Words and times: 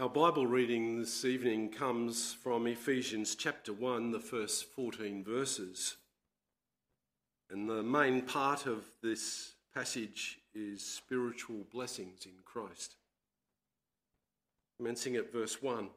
Our 0.00 0.08
Bible 0.08 0.46
reading 0.46 1.00
this 1.00 1.24
evening 1.24 1.70
comes 1.70 2.32
from 2.32 2.68
Ephesians 2.68 3.34
chapter 3.34 3.72
1, 3.72 4.12
the 4.12 4.20
first 4.20 4.66
14 4.66 5.24
verses. 5.24 5.96
And 7.50 7.68
the 7.68 7.82
main 7.82 8.22
part 8.22 8.66
of 8.66 8.84
this 9.02 9.54
passage 9.74 10.38
is 10.54 10.84
spiritual 10.84 11.66
blessings 11.72 12.26
in 12.26 12.34
Christ. 12.44 12.94
Commencing 14.76 15.16
at 15.16 15.32
verse 15.32 15.60
1 15.60 15.88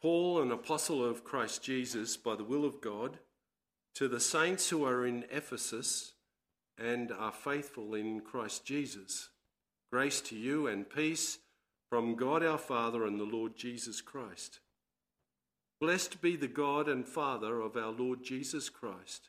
Paul, 0.00 0.40
an 0.40 0.50
apostle 0.50 1.04
of 1.04 1.24
Christ 1.24 1.62
Jesus 1.62 2.16
by 2.16 2.36
the 2.36 2.44
will 2.44 2.64
of 2.64 2.80
God, 2.80 3.18
to 3.96 4.08
the 4.08 4.18
saints 4.18 4.70
who 4.70 4.82
are 4.86 5.04
in 5.04 5.26
Ephesus 5.30 6.14
and 6.78 7.12
are 7.12 7.32
faithful 7.32 7.92
in 7.92 8.22
Christ 8.22 8.64
Jesus, 8.64 9.28
grace 9.92 10.22
to 10.22 10.36
you 10.36 10.66
and 10.68 10.88
peace 10.88 11.36
from 11.92 12.14
God 12.14 12.42
our 12.42 12.56
Father 12.56 13.04
and 13.04 13.20
the 13.20 13.24
Lord 13.24 13.54
Jesus 13.54 14.00
Christ. 14.00 14.60
Blessed 15.78 16.22
be 16.22 16.36
the 16.36 16.48
God 16.48 16.88
and 16.88 17.06
Father 17.06 17.60
of 17.60 17.76
our 17.76 17.90
Lord 17.90 18.24
Jesus 18.24 18.70
Christ, 18.70 19.28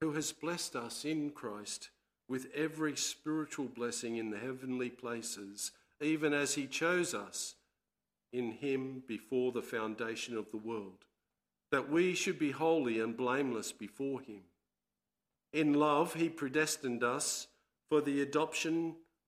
who 0.00 0.12
has 0.12 0.32
blessed 0.32 0.76
us 0.76 1.04
in 1.04 1.28
Christ 1.28 1.90
with 2.26 2.46
every 2.54 2.96
spiritual 2.96 3.66
blessing 3.66 4.16
in 4.16 4.30
the 4.30 4.38
heavenly 4.38 4.88
places, 4.88 5.72
even 6.00 6.32
as 6.32 6.54
he 6.54 6.66
chose 6.66 7.12
us 7.12 7.56
in 8.32 8.52
him 8.52 9.02
before 9.06 9.52
the 9.52 9.60
foundation 9.60 10.38
of 10.38 10.50
the 10.50 10.56
world, 10.56 11.04
that 11.70 11.90
we 11.90 12.14
should 12.14 12.38
be 12.38 12.52
holy 12.52 12.98
and 12.98 13.14
blameless 13.14 13.72
before 13.72 14.22
him. 14.22 14.40
In 15.52 15.74
love, 15.74 16.14
he 16.14 16.30
predestined 16.30 17.04
us 17.04 17.48
for 17.90 18.00
the 18.00 18.22
adoption 18.22 18.94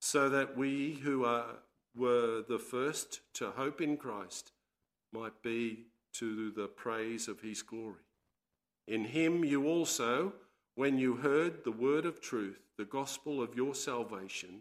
so 0.00 0.28
that 0.28 0.56
we 0.56 0.94
who 1.02 1.24
are, 1.24 1.56
were 1.96 2.42
the 2.48 2.58
first 2.58 3.20
to 3.34 3.50
hope 3.50 3.80
in 3.80 3.96
Christ 3.96 4.52
might 5.12 5.42
be 5.42 5.86
to 6.14 6.50
the 6.50 6.66
praise 6.66 7.28
of 7.28 7.40
his 7.40 7.62
glory. 7.62 7.94
In 8.86 9.04
him 9.04 9.44
you 9.44 9.66
also, 9.66 10.32
when 10.74 10.98
you 10.98 11.16
heard 11.16 11.64
the 11.64 11.72
word 11.72 12.06
of 12.06 12.20
truth, 12.20 12.60
the 12.76 12.84
gospel 12.84 13.42
of 13.42 13.56
your 13.56 13.74
salvation, 13.74 14.60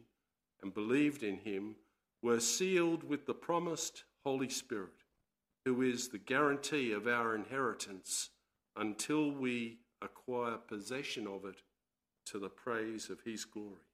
and 0.61 0.73
believed 0.73 1.23
in 1.23 1.37
him, 1.37 1.75
were 2.21 2.39
sealed 2.39 3.03
with 3.03 3.25
the 3.25 3.33
promised 3.33 4.03
Holy 4.23 4.49
Spirit, 4.49 5.03
who 5.65 5.81
is 5.81 6.07
the 6.07 6.17
guarantee 6.17 6.91
of 6.91 7.07
our 7.07 7.35
inheritance 7.35 8.31
until 8.75 9.31
we 9.31 9.77
acquire 10.01 10.57
possession 10.57 11.27
of 11.27 11.45
it 11.45 11.61
to 12.25 12.39
the 12.39 12.49
praise 12.49 13.09
of 13.09 13.21
his 13.21 13.45
glory. 13.45 13.84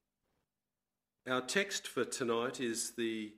Our 1.30 1.42
text 1.42 1.88
for 1.88 2.04
tonight 2.04 2.60
is 2.60 2.94
the 2.98 3.34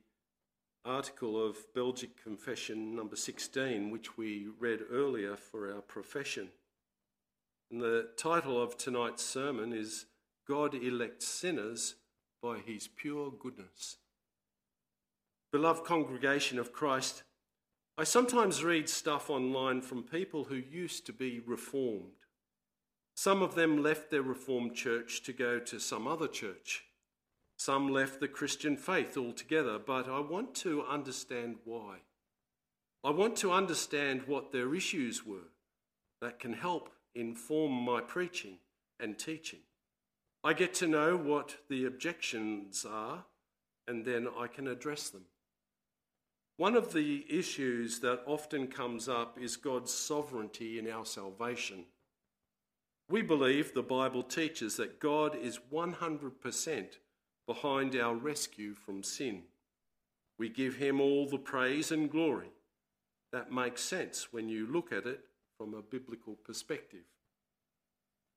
article 0.86 1.46
of 1.46 1.58
Belgic 1.74 2.22
Confession 2.22 2.96
number 2.96 3.14
16, 3.14 3.90
which 3.90 4.16
we 4.16 4.46
read 4.58 4.80
earlier 4.90 5.36
for 5.36 5.70
our 5.70 5.82
profession. 5.82 6.48
And 7.70 7.82
the 7.82 8.08
title 8.16 8.60
of 8.60 8.78
tonight's 8.78 9.22
sermon 9.22 9.74
is 9.74 10.06
God 10.48 10.74
Elects 10.74 11.28
Sinners 11.28 11.96
by 12.42 12.56
His 12.56 12.88
Pure 12.88 13.32
Goodness. 13.38 13.98
Beloved 15.52 15.84
congregation 15.84 16.58
of 16.58 16.72
Christ, 16.72 17.22
I 17.98 18.04
sometimes 18.04 18.64
read 18.64 18.88
stuff 18.88 19.28
online 19.28 19.82
from 19.82 20.04
people 20.04 20.44
who 20.44 20.56
used 20.56 21.04
to 21.04 21.12
be 21.12 21.38
reformed. 21.38 22.24
Some 23.14 23.42
of 23.42 23.54
them 23.54 23.82
left 23.82 24.10
their 24.10 24.22
reformed 24.22 24.74
church 24.74 25.22
to 25.24 25.34
go 25.34 25.58
to 25.58 25.78
some 25.78 26.06
other 26.06 26.28
church. 26.28 26.84
Some 27.56 27.88
left 27.88 28.20
the 28.20 28.28
Christian 28.28 28.76
faith 28.76 29.16
altogether, 29.16 29.78
but 29.78 30.08
I 30.08 30.20
want 30.20 30.54
to 30.56 30.84
understand 30.84 31.56
why. 31.64 31.98
I 33.02 33.10
want 33.10 33.36
to 33.36 33.52
understand 33.52 34.22
what 34.26 34.50
their 34.50 34.74
issues 34.74 35.24
were 35.24 35.50
that 36.20 36.38
can 36.38 36.54
help 36.54 36.90
inform 37.14 37.72
my 37.72 38.00
preaching 38.00 38.58
and 38.98 39.18
teaching. 39.18 39.60
I 40.42 40.52
get 40.52 40.74
to 40.74 40.86
know 40.86 41.16
what 41.16 41.56
the 41.68 41.84
objections 41.84 42.84
are, 42.88 43.24
and 43.86 44.04
then 44.04 44.28
I 44.38 44.46
can 44.46 44.66
address 44.66 45.08
them. 45.10 45.24
One 46.56 46.76
of 46.76 46.92
the 46.92 47.24
issues 47.28 48.00
that 48.00 48.22
often 48.26 48.68
comes 48.68 49.08
up 49.08 49.38
is 49.40 49.56
God's 49.56 49.92
sovereignty 49.92 50.78
in 50.78 50.88
our 50.88 51.04
salvation. 51.04 51.86
We 53.08 53.22
believe 53.22 53.74
the 53.74 53.82
Bible 53.82 54.22
teaches 54.22 54.76
that 54.76 55.00
God 55.00 55.36
is 55.36 55.58
100% 55.72 56.86
behind 57.46 57.96
our 57.96 58.14
rescue 58.14 58.74
from 58.74 59.02
sin. 59.02 59.42
We 60.38 60.48
give 60.48 60.76
him 60.76 61.00
all 61.00 61.26
the 61.26 61.38
praise 61.38 61.92
and 61.92 62.10
glory. 62.10 62.50
That 63.32 63.52
makes 63.52 63.82
sense 63.82 64.32
when 64.32 64.48
you 64.48 64.66
look 64.66 64.92
at 64.92 65.06
it 65.06 65.20
from 65.56 65.74
a 65.74 65.82
biblical 65.82 66.34
perspective. 66.34 67.04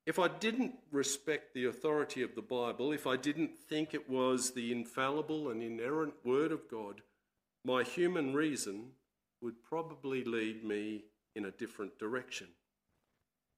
If 0.05 0.19
I 0.19 0.27
didn't 0.27 0.75
respect 0.91 1.53
the 1.53 1.65
authority 1.65 2.21
of 2.21 2.33
the 2.33 2.41
Bible, 2.41 2.93
if 2.93 3.05
I 3.05 3.17
didn't 3.17 3.57
think 3.57 3.93
it 3.93 4.09
was 4.09 4.51
the 4.51 4.71
infallible 4.71 5.49
and 5.49 5.61
inerrant 5.61 6.13
Word 6.23 6.51
of 6.51 6.69
God, 6.69 7.01
my 7.65 7.83
human 7.83 8.33
reason 8.33 8.91
would 9.41 9.63
probably 9.63 10.23
lead 10.23 10.63
me 10.63 11.03
in 11.35 11.45
a 11.45 11.51
different 11.51 11.99
direction. 11.99 12.47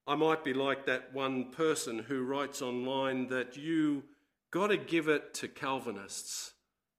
I 0.08 0.16
might 0.16 0.44
be 0.44 0.54
like 0.54 0.88
that 0.88 1.14
one 1.14 1.52
person 1.52 2.00
who 2.00 2.24
writes 2.24 2.64
online 2.64 3.28
that 3.28 3.56
you 3.56 4.04
Got 4.52 4.68
to 4.68 4.78
give 4.78 5.08
it 5.08 5.34
to 5.36 5.48
Calvinists. 5.48 6.54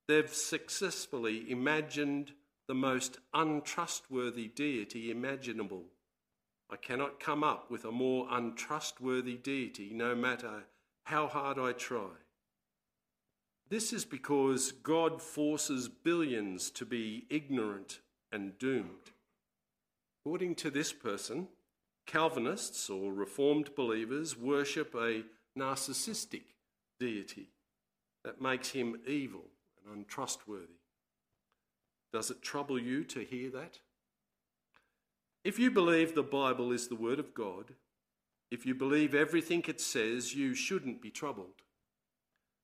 They've 0.06 0.32
successfully 0.32 1.50
imagined 1.50 2.32
the 2.68 2.74
most 2.74 3.18
untrustworthy 3.34 4.46
deity 4.46 5.10
imaginable. 5.10 5.84
I 6.70 6.76
cannot 6.76 7.18
come 7.18 7.42
up 7.42 7.68
with 7.68 7.84
a 7.84 7.90
more 7.90 8.28
untrustworthy 8.30 9.36
deity, 9.36 9.90
no 9.92 10.14
matter 10.14 10.66
how 11.04 11.26
hard 11.26 11.58
I 11.58 11.72
try. 11.72 12.10
This 13.68 13.92
is 13.92 14.04
because 14.04 14.70
God 14.70 15.20
forces 15.20 15.88
billions 15.88 16.70
to 16.72 16.84
be 16.84 17.26
ignorant 17.30 17.98
and 18.30 18.56
doomed. 18.58 19.10
According 20.24 20.54
to 20.56 20.70
this 20.70 20.92
person, 20.92 21.48
Calvinists 22.06 22.88
or 22.88 23.12
Reformed 23.12 23.74
believers 23.74 24.36
worship 24.36 24.94
a 24.94 25.24
narcissistic 25.58 26.42
deity 27.00 27.48
that 28.22 28.40
makes 28.40 28.70
him 28.70 29.00
evil 29.06 29.46
and 29.84 29.96
untrustworthy. 29.96 30.66
Does 32.12 32.30
it 32.30 32.42
trouble 32.42 32.78
you 32.78 33.02
to 33.04 33.20
hear 33.24 33.50
that? 33.50 33.78
If 35.42 35.58
you 35.58 35.70
believe 35.70 36.14
the 36.14 36.22
Bible 36.22 36.70
is 36.70 36.88
the 36.88 36.96
Word 36.96 37.18
of 37.18 37.34
God, 37.34 37.72
if 38.50 38.66
you 38.66 38.74
believe 38.74 39.14
everything 39.14 39.64
it 39.66 39.80
says, 39.80 40.34
you 40.34 40.54
shouldn't 40.54 41.00
be 41.00 41.10
troubled. 41.10 41.62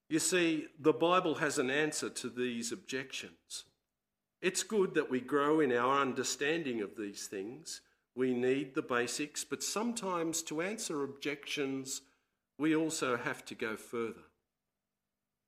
You 0.08 0.18
see, 0.18 0.66
the 0.78 0.92
Bible 0.92 1.36
has 1.36 1.58
an 1.58 1.70
answer 1.70 2.10
to 2.10 2.28
these 2.28 2.70
objections. 2.70 3.64
It's 4.42 4.62
good 4.62 4.94
that 4.94 5.10
we 5.10 5.20
grow 5.20 5.60
in 5.60 5.72
our 5.72 6.00
understanding 6.00 6.82
of 6.82 6.96
these 6.96 7.26
things. 7.26 7.80
We 8.14 8.34
need 8.34 8.74
the 8.74 8.82
basics, 8.82 9.44
but 9.44 9.62
sometimes 9.62 10.42
to 10.42 10.60
answer 10.60 11.02
objections, 11.02 12.02
we 12.58 12.74
also 12.74 13.16
have 13.16 13.44
to 13.46 13.54
go 13.54 13.76
further. 13.76 14.24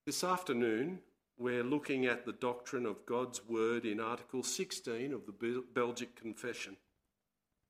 This 0.06 0.22
afternoon, 0.22 1.00
we're 1.38 1.64
looking 1.64 2.06
at 2.06 2.26
the 2.26 2.32
doctrine 2.32 2.86
of 2.86 3.06
God's 3.06 3.46
Word 3.48 3.84
in 3.84 4.00
Article 4.00 4.42
16 4.42 5.12
of 5.12 5.26
the 5.26 5.62
Belgic 5.74 6.16
Confession. 6.16 6.76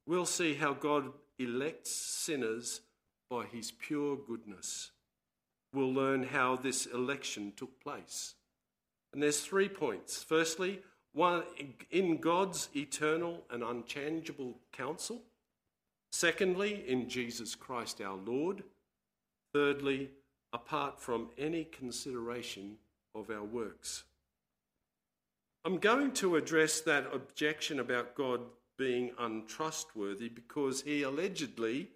we'll 0.06 0.24
see 0.24 0.54
how 0.54 0.72
God 0.72 1.12
elects 1.38 1.90
sinners 1.90 2.80
by 3.30 3.44
his 3.44 3.70
pure 3.70 4.16
goodness. 4.16 4.90
We'll 5.74 5.92
learn 5.92 6.22
how 6.22 6.56
this 6.56 6.86
election 6.86 7.52
took 7.56 7.78
place. 7.80 8.34
And 9.12 9.22
there's 9.22 9.40
three 9.40 9.68
points. 9.68 10.22
Firstly, 10.22 10.80
one 11.12 11.42
in 11.90 12.18
God's 12.18 12.68
eternal 12.74 13.44
and 13.50 13.62
unchangeable 13.62 14.58
counsel. 14.72 15.22
Secondly, 16.10 16.84
in 16.86 17.08
Jesus 17.08 17.54
Christ 17.54 18.00
our 18.00 18.16
Lord. 18.16 18.62
Thirdly, 19.52 20.10
apart 20.52 21.00
from 21.00 21.30
any 21.38 21.64
consideration 21.64 22.76
of 23.14 23.30
our 23.30 23.44
works. 23.44 24.04
I'm 25.64 25.78
going 25.78 26.12
to 26.12 26.36
address 26.36 26.80
that 26.82 27.12
objection 27.12 27.80
about 27.80 28.14
God 28.14 28.40
being 28.78 29.10
untrustworthy 29.18 30.28
because 30.28 30.82
he 30.82 31.02
allegedly 31.02 31.88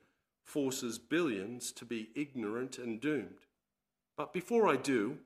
forces 0.44 0.98
billions 0.98 1.72
to 1.72 1.84
be 1.84 2.10
ignorant 2.14 2.78
and 2.78 3.00
doomed. 3.00 3.46
But 4.16 4.32
before 4.32 4.68
I 4.68 4.76
do, 4.76 5.18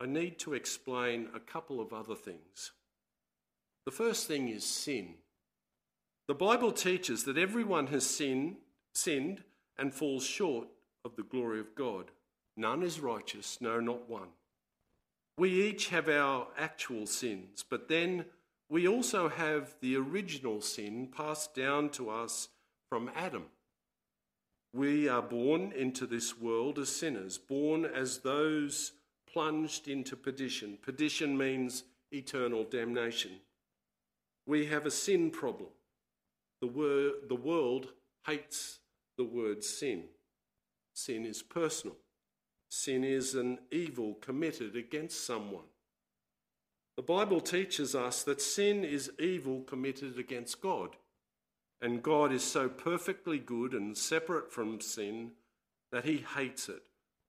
I 0.00 0.06
need 0.06 0.38
to 0.40 0.54
explain 0.54 1.28
a 1.34 1.40
couple 1.40 1.80
of 1.80 1.92
other 1.92 2.14
things. 2.14 2.72
The 3.86 3.90
first 3.90 4.28
thing 4.28 4.48
is 4.48 4.64
sin. 4.64 5.14
The 6.28 6.34
Bible 6.34 6.72
teaches 6.72 7.24
that 7.24 7.38
everyone 7.38 7.88
has 7.88 8.06
sinned, 8.06 8.56
sinned 8.94 9.42
and 9.78 9.92
falls 9.92 10.24
short 10.24 10.68
of 11.04 11.16
the 11.16 11.22
glory 11.22 11.60
of 11.60 11.74
God. 11.74 12.10
None 12.56 12.82
is 12.82 13.00
righteous, 13.00 13.58
no, 13.60 13.80
not 13.80 14.08
one. 14.08 14.28
We 15.38 15.50
each 15.68 15.88
have 15.88 16.08
our 16.08 16.48
actual 16.58 17.06
sins, 17.06 17.64
but 17.68 17.88
then 17.88 18.26
we 18.68 18.86
also 18.86 19.28
have 19.28 19.74
the 19.80 19.96
original 19.96 20.60
sin 20.60 21.08
passed 21.08 21.54
down 21.54 21.90
to 21.90 22.10
us 22.10 22.48
from 22.88 23.10
Adam. 23.16 23.46
We 24.72 25.08
are 25.08 25.22
born 25.22 25.72
into 25.72 26.06
this 26.06 26.38
world 26.38 26.78
as 26.78 26.88
sinners, 26.88 27.38
born 27.38 27.84
as 27.84 28.18
those 28.18 28.92
plunged 29.32 29.88
into 29.88 30.16
perdition. 30.16 30.78
Perdition 30.82 31.36
means 31.36 31.84
eternal 32.12 32.64
damnation. 32.64 33.32
We 34.46 34.66
have 34.66 34.86
a 34.86 34.90
sin 34.90 35.30
problem. 35.30 35.70
The, 36.60 37.14
the 37.28 37.34
world 37.34 37.88
hates 38.26 38.78
the 39.16 39.24
word 39.24 39.64
sin. 39.64 40.04
Sin 41.00 41.24
is 41.24 41.42
personal. 41.42 41.96
Sin 42.68 43.04
is 43.04 43.34
an 43.34 43.60
evil 43.72 44.18
committed 44.20 44.76
against 44.76 45.24
someone. 45.24 45.64
The 46.98 47.02
Bible 47.02 47.40
teaches 47.40 47.94
us 47.94 48.22
that 48.24 48.42
sin 48.42 48.84
is 48.84 49.10
evil 49.18 49.62
committed 49.62 50.18
against 50.18 50.60
God. 50.60 50.96
And 51.80 52.02
God 52.02 52.32
is 52.32 52.44
so 52.44 52.68
perfectly 52.68 53.38
good 53.38 53.72
and 53.72 53.96
separate 53.96 54.52
from 54.52 54.82
sin 54.82 55.30
that 55.90 56.04
he 56.04 56.18
hates 56.36 56.68
it 56.68 56.82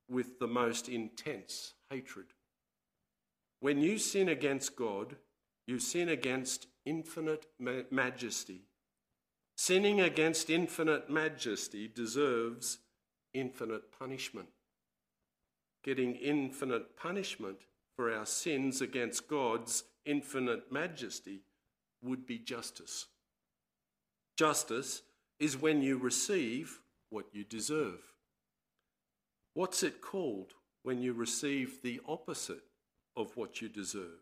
with 0.10 0.40
the 0.40 0.48
most 0.48 0.90
intense 0.90 1.74
hatred. 1.90 2.26
When 3.62 3.80
you 3.80 3.98
sin 3.98 4.28
against 4.28 4.76
God, 4.76 5.16
you 5.66 5.80
sin 5.80 6.10
against 6.10 6.68
infinite 6.84 7.46
ma- 7.58 7.84
majesty. 7.90 8.64
Sinning 9.56 10.02
against 10.02 10.50
infinite 10.50 11.10
majesty 11.10 11.88
deserves 11.88 12.80
infinite 13.34 13.92
punishment. 13.98 14.50
Getting 15.84 16.16
infinite 16.16 16.96
punishment 16.96 17.58
for 17.96 18.14
our 18.14 18.26
sins 18.26 18.82
against 18.82 19.28
God's 19.28 19.84
infinite 20.06 20.72
majesty 20.72 21.42
would 22.02 22.26
be 22.26 22.40
justice. 22.40 23.08
Justice 24.38 25.02
is 25.40 25.58
when 25.58 25.82
you 25.82 25.98
receive 25.98 26.80
what 27.10 27.26
you 27.34 27.44
deserve. 27.44 28.00
What's 29.54 29.84
it 29.84 30.02
called 30.02 30.54
when 30.84 31.02
you 31.02 31.14
receive 31.14 31.82
the 31.82 32.00
opposite 32.08 32.64
of 33.16 33.36
what 33.36 33.62
you 33.62 33.70
deserve? 33.70 34.22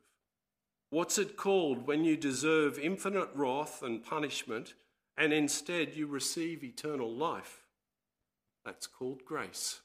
What's 0.90 1.20
it 1.20 1.38
called 1.38 1.86
when 1.86 2.04
you 2.04 2.18
deserve 2.18 2.80
infinite 2.80 3.30
wrath 3.36 3.84
and 3.84 4.04
punishment 4.04 4.74
and 5.16 5.32
instead 5.32 5.96
you 5.96 6.08
receive 6.08 6.64
eternal 6.64 7.14
life? 7.14 7.69
That's 8.70 8.86
called 8.86 9.26
grace. 9.26 9.82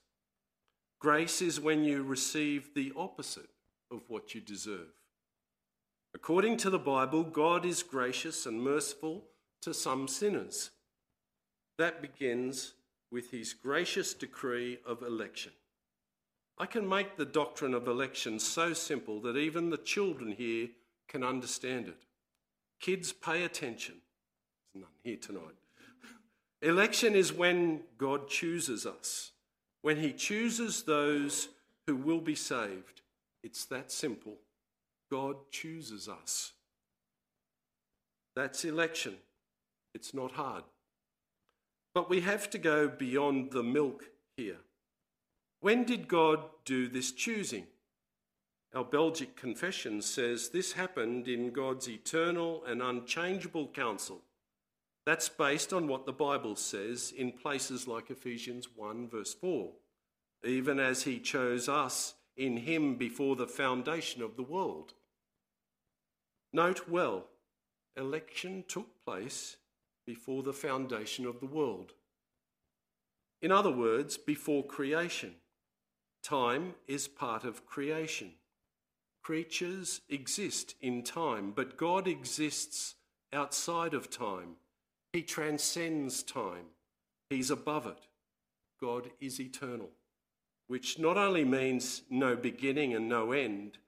Grace 0.98 1.40
is 1.40 1.58
when 1.58 1.84
you 1.84 2.02
receive 2.02 2.74
the 2.74 2.92
opposite 2.94 3.48
of 3.90 4.02
what 4.08 4.34
you 4.34 4.42
deserve. 4.42 4.92
According 6.14 6.58
to 6.58 6.68
the 6.68 6.78
Bible, 6.78 7.22
God 7.22 7.64
is 7.64 7.82
gracious 7.82 8.44
and 8.44 8.62
merciful 8.62 9.24
to 9.62 9.72
some 9.72 10.06
sinners. 10.06 10.70
That 11.78 12.02
begins 12.02 12.74
with 13.10 13.30
his 13.30 13.54
gracious 13.54 14.12
decree 14.12 14.80
of 14.86 15.00
election. 15.00 15.52
I 16.58 16.66
can 16.66 16.86
make 16.86 17.16
the 17.16 17.24
doctrine 17.24 17.72
of 17.72 17.88
election 17.88 18.38
so 18.38 18.74
simple 18.74 19.18
that 19.22 19.38
even 19.38 19.70
the 19.70 19.78
children 19.78 20.32
here 20.32 20.68
can 21.08 21.24
understand 21.24 21.88
it. 21.88 22.04
Kids, 22.80 23.14
pay 23.14 23.44
attention. 23.44 23.94
There's 24.74 24.82
none 24.82 24.92
here 25.02 25.16
tonight. 25.16 25.63
Election 26.64 27.14
is 27.14 27.30
when 27.30 27.82
God 27.98 28.26
chooses 28.26 28.86
us, 28.86 29.32
when 29.82 29.98
he 29.98 30.14
chooses 30.14 30.84
those 30.84 31.48
who 31.86 31.94
will 31.94 32.22
be 32.22 32.34
saved. 32.34 33.02
It's 33.42 33.66
that 33.66 33.92
simple. 33.92 34.36
God 35.12 35.36
chooses 35.50 36.08
us. 36.08 36.52
That's 38.34 38.64
election. 38.64 39.16
It's 39.94 40.14
not 40.14 40.32
hard. 40.32 40.64
But 41.94 42.08
we 42.08 42.22
have 42.22 42.48
to 42.50 42.58
go 42.58 42.88
beyond 42.88 43.50
the 43.50 43.62
milk 43.62 44.04
here. 44.38 44.56
When 45.60 45.84
did 45.84 46.08
God 46.08 46.40
do 46.64 46.88
this 46.88 47.12
choosing? 47.12 47.66
Our 48.74 48.84
Belgic 48.84 49.36
confession 49.36 50.00
says 50.00 50.48
this 50.48 50.72
happened 50.72 51.28
in 51.28 51.50
God's 51.50 51.90
eternal 51.90 52.64
and 52.66 52.80
unchangeable 52.80 53.68
counsel. 53.68 54.22
That's 55.06 55.28
based 55.28 55.72
on 55.72 55.86
what 55.86 56.06
the 56.06 56.12
Bible 56.12 56.56
says 56.56 57.12
in 57.16 57.32
places 57.32 57.86
like 57.86 58.10
Ephesians 58.10 58.68
1, 58.74 59.08
verse 59.08 59.34
4. 59.34 59.72
Even 60.44 60.78
as 60.78 61.02
he 61.02 61.18
chose 61.18 61.68
us 61.68 62.14
in 62.36 62.58
him 62.58 62.96
before 62.96 63.36
the 63.36 63.46
foundation 63.46 64.22
of 64.22 64.36
the 64.36 64.42
world. 64.42 64.94
Note 66.52 66.88
well, 66.88 67.26
election 67.96 68.64
took 68.66 69.04
place 69.04 69.56
before 70.06 70.42
the 70.42 70.52
foundation 70.52 71.26
of 71.26 71.40
the 71.40 71.46
world. 71.46 71.92
In 73.42 73.52
other 73.52 73.70
words, 73.70 74.16
before 74.16 74.64
creation. 74.64 75.34
Time 76.22 76.74
is 76.86 77.08
part 77.08 77.44
of 77.44 77.66
creation. 77.66 78.32
Creatures 79.22 80.00
exist 80.08 80.74
in 80.80 81.02
time, 81.02 81.52
but 81.54 81.76
God 81.76 82.08
exists 82.08 82.94
outside 83.32 83.92
of 83.92 84.08
time. 84.08 84.56
He 85.14 85.22
transcends 85.22 86.24
time, 86.24 86.66
He's 87.30 87.48
above 87.48 87.86
it. 87.86 88.08
God 88.80 89.10
is 89.20 89.40
eternal, 89.40 89.90
which 90.66 90.98
not 90.98 91.16
only 91.16 91.44
means 91.44 92.02
no 92.10 92.34
beginning 92.34 92.94
and 92.94 93.08
no 93.08 93.30
end, 93.30 93.78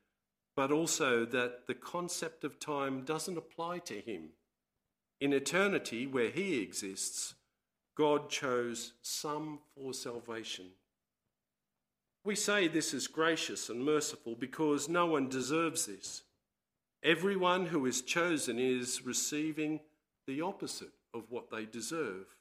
but 0.55 0.71
also 0.71 1.25
that 1.25 1.67
the 1.67 1.75
concept 1.75 2.45
of 2.45 2.61
time 2.61 3.03
doesn't 3.03 3.37
apply 3.37 3.79
to 3.81 4.01
Him. 4.01 4.29
In 5.21 5.33
eternity, 5.33 6.07
where 6.07 6.31
He 6.31 6.63
exists, 6.63 7.35
God 7.97 8.31
chose 8.31 8.93
some 9.03 9.59
for 9.75 9.93
salvation. 9.93 10.67
We 12.23 12.37
say 12.37 12.69
this 12.69 12.95
is 12.95 13.09
gracious 13.09 13.69
and 13.69 13.85
merciful 13.85 14.37
because 14.39 14.89
no 14.89 15.07
one 15.07 15.29
deserves 15.29 15.87
this. 15.87 16.23
Everyone 17.03 17.67
who 17.67 17.85
is 17.85 18.01
chosen 18.01 18.61
is 18.61 19.05
receiving 19.05 19.81
the 20.29 20.41
opposite 20.41 20.93
of 21.17 21.31
what 21.31 21.51
they 21.51 21.65
deserve. 21.65 22.37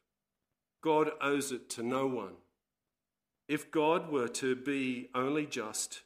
God 0.83 1.09
owes 1.21 1.51
it 1.51 1.69
to 1.71 1.83
no 1.83 2.05
one. 2.05 2.35
If 3.47 3.71
God 3.71 4.11
were 4.11 4.27
to 4.27 4.55
be 4.55 5.09
only 5.15 5.45
just, 5.45 6.01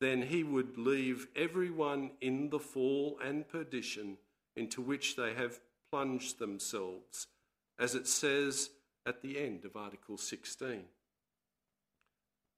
then 0.00 0.22
he 0.22 0.42
would 0.42 0.78
leave 0.78 1.28
everyone 1.36 2.12
in 2.20 2.50
the 2.50 2.58
fall 2.58 3.18
and 3.22 3.48
perdition 3.48 4.18
into 4.56 4.80
which 4.80 5.16
they 5.16 5.34
have 5.34 5.60
plunged 5.90 6.38
themselves, 6.38 7.26
as 7.78 7.94
it 7.94 8.06
says 8.06 8.70
at 9.06 9.22
the 9.22 9.38
end 9.38 9.64
of 9.64 9.76
Article 9.76 10.18
16. 10.18 10.84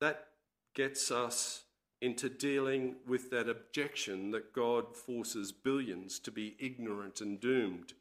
That 0.00 0.28
gets 0.74 1.10
us 1.10 1.64
into 2.00 2.28
dealing 2.28 2.96
with 3.06 3.30
that 3.30 3.48
objection 3.48 4.30
that 4.30 4.52
God 4.52 4.96
forces 4.96 5.52
billions 5.52 6.18
to 6.20 6.30
be 6.30 6.56
ignorant 6.58 7.20
and 7.20 7.38
doomed. 7.38 7.92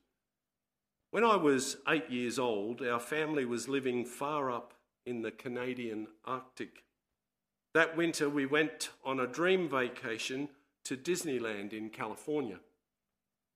When 1.12 1.24
I 1.24 1.38
was 1.38 1.78
eight 1.88 2.12
years 2.12 2.38
old, 2.38 2.84
our 2.84 3.00
family 3.00 3.44
was 3.44 3.68
living 3.68 4.06
far 4.06 4.52
up 4.52 4.76
in 5.08 5.24
the 5.24 5.32
Canadian 5.32 6.08
Arctic. 6.24 6.84
That 7.74 7.98
winter, 7.98 8.30
we 8.30 8.46
went 8.46 8.92
on 9.04 9.20
a 9.20 9.26
dream 9.26 9.68
vacation 9.68 10.50
to 10.84 10.96
Disneyland 10.96 11.74
in 11.74 11.90
California. 11.90 12.60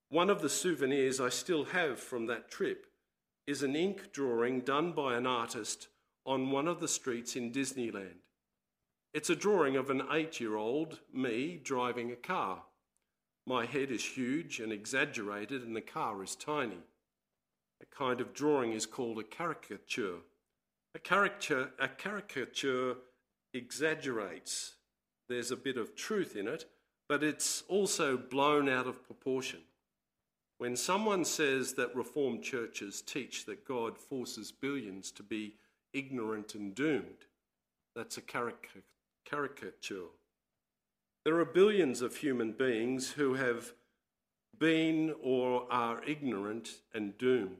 One 0.09 0.31
of 0.31 0.41
the 0.41 0.49
souvenirs 0.49 1.19
I 1.19 1.29
still 1.29 1.65
have 1.65 1.99
from 1.99 2.25
that 2.25 2.49
trip 2.49 2.87
is 3.45 3.61
an 3.61 3.75
ink 3.75 4.11
drawing 4.11 4.61
done 4.61 4.91
by 4.91 5.15
an 5.15 5.27
artist 5.27 5.89
on 6.25 6.49
one 6.49 6.67
of 6.67 6.79
the 6.79 6.87
streets 6.87 7.35
in 7.35 7.51
Disneyland. 7.51 8.21
It's 9.13 9.29
a 9.29 9.35
drawing 9.35 9.75
of 9.75 9.91
an 9.91 10.01
eight 10.11 10.39
year 10.39 10.55
old 10.55 11.01
me 11.13 11.59
driving 11.63 12.11
a 12.11 12.15
car. 12.15 12.63
My 13.45 13.67
head 13.67 13.91
is 13.91 14.03
huge 14.03 14.59
and 14.59 14.71
exaggerated, 14.71 15.61
and 15.61 15.75
the 15.75 15.81
car 15.81 16.23
is 16.23 16.35
tiny. 16.35 16.79
A 17.83 17.95
kind 17.95 18.21
of 18.21 18.33
drawing 18.33 18.71
is 18.71 18.85
called 18.85 19.19
a 19.19 19.23
caricature. 19.23 20.19
A 20.95 20.99
caricature, 20.99 21.69
a 21.79 21.89
caricature 21.89 22.95
exaggerates. 23.53 24.75
There's 25.27 25.51
a 25.51 25.57
bit 25.57 25.77
of 25.77 25.95
truth 25.95 26.35
in 26.37 26.47
it, 26.47 26.65
but 27.09 27.23
it's 27.23 27.63
also 27.67 28.15
blown 28.17 28.69
out 28.69 28.87
of 28.87 29.05
proportion. 29.05 29.59
When 30.59 30.77
someone 30.77 31.25
says 31.25 31.73
that 31.73 31.95
Reformed 31.95 32.41
churches 32.41 33.01
teach 33.01 33.45
that 33.45 33.67
God 33.67 33.97
forces 33.97 34.51
billions 34.51 35.11
to 35.11 35.23
be 35.23 35.55
ignorant 35.93 36.55
and 36.55 36.73
doomed, 36.73 37.25
that's 37.95 38.17
a 38.17 38.21
caricature. 38.21 40.07
There 41.25 41.37
are 41.39 41.45
billions 41.45 42.01
of 42.01 42.15
human 42.15 42.53
beings 42.53 43.11
who 43.11 43.33
have 43.33 43.73
been 44.57 45.13
or 45.21 45.67
are 45.69 46.01
ignorant 46.05 46.79
and 46.93 47.17
doomed. 47.17 47.57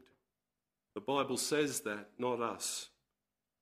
The 0.95 1.01
Bible 1.01 1.37
says 1.37 1.81
that, 1.81 2.09
not 2.19 2.39
us. 2.39 2.89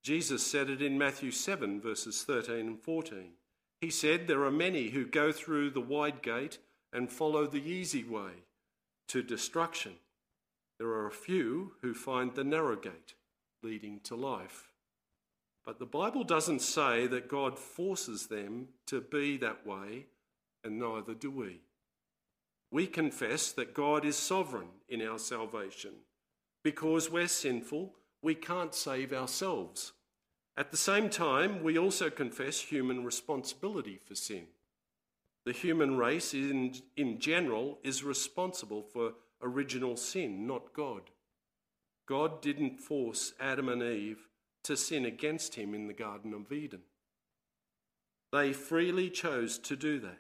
Jesus 0.04 0.46
said 0.46 0.70
it 0.70 0.82
in 0.82 0.98
Matthew 0.98 1.32
7, 1.32 1.80
verses 1.80 2.24
13 2.24 2.56
and 2.56 2.80
14. 2.82 3.34
He 3.80 3.90
said, 3.90 4.28
There 4.28 4.44
are 4.44 4.52
many 4.52 4.90
who 4.90 5.06
go 5.06 5.32
through 5.32 5.72
the 5.72 5.82
wide 5.82 6.22
gate 6.22 6.60
and 6.92 7.10
follow 7.10 7.48
the 7.48 7.64
easy 7.64 8.04
way 8.04 8.32
to 9.08 9.24
destruction. 9.24 9.94
There 10.78 10.90
are 10.90 11.08
a 11.08 11.12
few 11.12 11.74
who 11.82 11.94
find 11.94 12.34
the 12.34 12.44
narrow 12.44 12.76
gate 12.76 13.14
leading 13.64 14.00
to 14.02 14.16
life. 14.16 14.72
But 15.64 15.80
the 15.80 15.86
Bible 15.86 16.24
doesn't 16.24 16.62
say 16.62 17.08
that 17.08 17.30
God 17.30 17.60
forces 17.60 18.28
them 18.28 18.70
to 18.88 19.00
be 19.00 19.38
that 19.38 19.66
way, 19.66 20.08
and 20.64 20.80
neither 20.80 21.14
do 21.14 21.30
we. 21.30 21.62
We 22.72 22.88
confess 22.88 23.52
that 23.52 23.74
God 23.74 24.06
is 24.06 24.18
sovereign 24.18 24.70
in 24.90 25.02
our 25.02 25.20
salvation 25.20 25.92
because 26.64 27.10
we're 27.10 27.28
sinful, 27.28 27.94
we 28.22 28.36
can't 28.36 28.76
save 28.76 29.14
ourselves. 29.14 29.94
At 30.58 30.72
the 30.72 30.78
same 30.78 31.10
time, 31.10 31.64
we 31.64 31.78
also 31.78 32.10
confess 32.10 32.60
human 32.60 33.04
responsibility 33.04 33.98
for 33.98 34.16
sin. 34.16 34.48
The 35.46 35.54
human 35.54 35.98
race, 35.98 36.34
in, 36.34 36.76
in 36.96 37.20
general, 37.20 37.80
is 37.84 38.04
responsible 38.04 38.84
for 38.84 39.14
original 39.42 39.98
sin, 39.98 40.46
not 40.46 40.74
God. 40.74 41.10
God 42.08 42.42
didn't 42.42 42.80
force 42.80 43.34
Adam 43.40 43.70
and 43.70 43.82
Eve 43.82 44.28
to 44.64 44.78
sin 44.78 45.06
against 45.06 45.56
him 45.56 45.74
in 45.74 45.88
the 45.88 45.94
Garden 45.94 46.34
of 46.34 46.52
Eden. 46.52 46.82
They 48.32 48.54
freely 48.54 49.10
chose 49.10 49.58
to 49.60 49.76
do 49.76 50.00
that. 50.00 50.20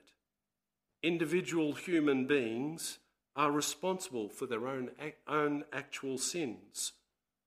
Individual 1.03 1.73
human 1.73 2.25
beings 2.25 2.99
are 3.35 3.51
responsible 3.51 4.29
for 4.29 4.45
their 4.45 4.67
own, 4.67 4.91
own 5.27 5.63
actual 5.71 6.17
sins. 6.17 6.93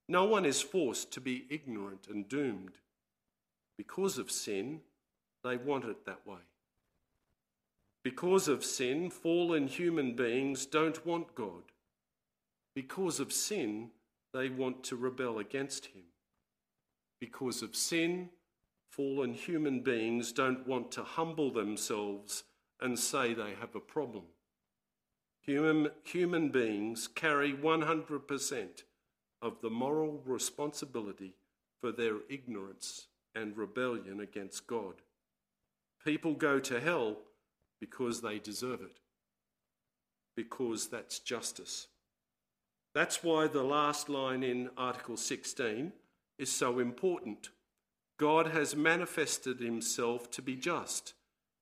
No 0.08 0.24
one 0.24 0.44
is 0.44 0.60
forced 0.60 1.12
to 1.12 1.20
be 1.20 1.46
ignorant 1.50 2.06
and 2.08 2.28
doomed. 2.28 2.78
Because 3.76 4.18
of 4.18 4.30
sin, 4.30 4.80
they 5.42 5.56
want 5.56 5.84
it 5.84 6.06
that 6.06 6.26
way. 6.26 6.40
Because 8.02 8.48
of 8.48 8.64
sin, 8.64 9.10
fallen 9.10 9.66
human 9.66 10.14
beings 10.14 10.66
don't 10.66 11.04
want 11.06 11.34
God. 11.34 11.62
Because 12.74 13.18
of 13.20 13.32
sin, 13.32 13.90
they 14.32 14.50
want 14.50 14.84
to 14.84 14.96
rebel 14.96 15.38
against 15.38 15.86
Him. 15.86 16.02
Because 17.20 17.62
of 17.62 17.74
sin, 17.74 18.28
fallen 18.90 19.32
human 19.32 19.80
beings 19.80 20.32
don't 20.32 20.66
want 20.66 20.92
to 20.92 21.02
humble 21.02 21.50
themselves 21.50 22.44
and 22.80 22.98
say 22.98 23.32
they 23.32 23.54
have 23.58 23.74
a 23.74 23.80
problem. 23.80 24.24
Human, 25.46 25.90
human 26.02 26.48
beings 26.48 27.06
carry 27.06 27.52
100% 27.52 28.82
of 29.42 29.60
the 29.60 29.68
moral 29.68 30.22
responsibility 30.24 31.34
for 31.80 31.92
their 31.92 32.16
ignorance 32.30 33.08
and 33.34 33.56
rebellion 33.56 34.20
against 34.20 34.66
God. 34.66 34.94
People 36.02 36.32
go 36.32 36.58
to 36.60 36.80
hell 36.80 37.18
because 37.78 38.22
they 38.22 38.38
deserve 38.38 38.80
it, 38.80 39.00
because 40.34 40.88
that's 40.88 41.18
justice. 41.18 41.88
That's 42.94 43.22
why 43.22 43.46
the 43.46 43.64
last 43.64 44.08
line 44.08 44.42
in 44.42 44.70
Article 44.78 45.18
16 45.18 45.92
is 46.38 46.50
so 46.50 46.78
important. 46.78 47.50
God 48.18 48.48
has 48.48 48.74
manifested 48.74 49.60
himself 49.60 50.30
to 50.30 50.40
be 50.40 50.56
just 50.56 51.12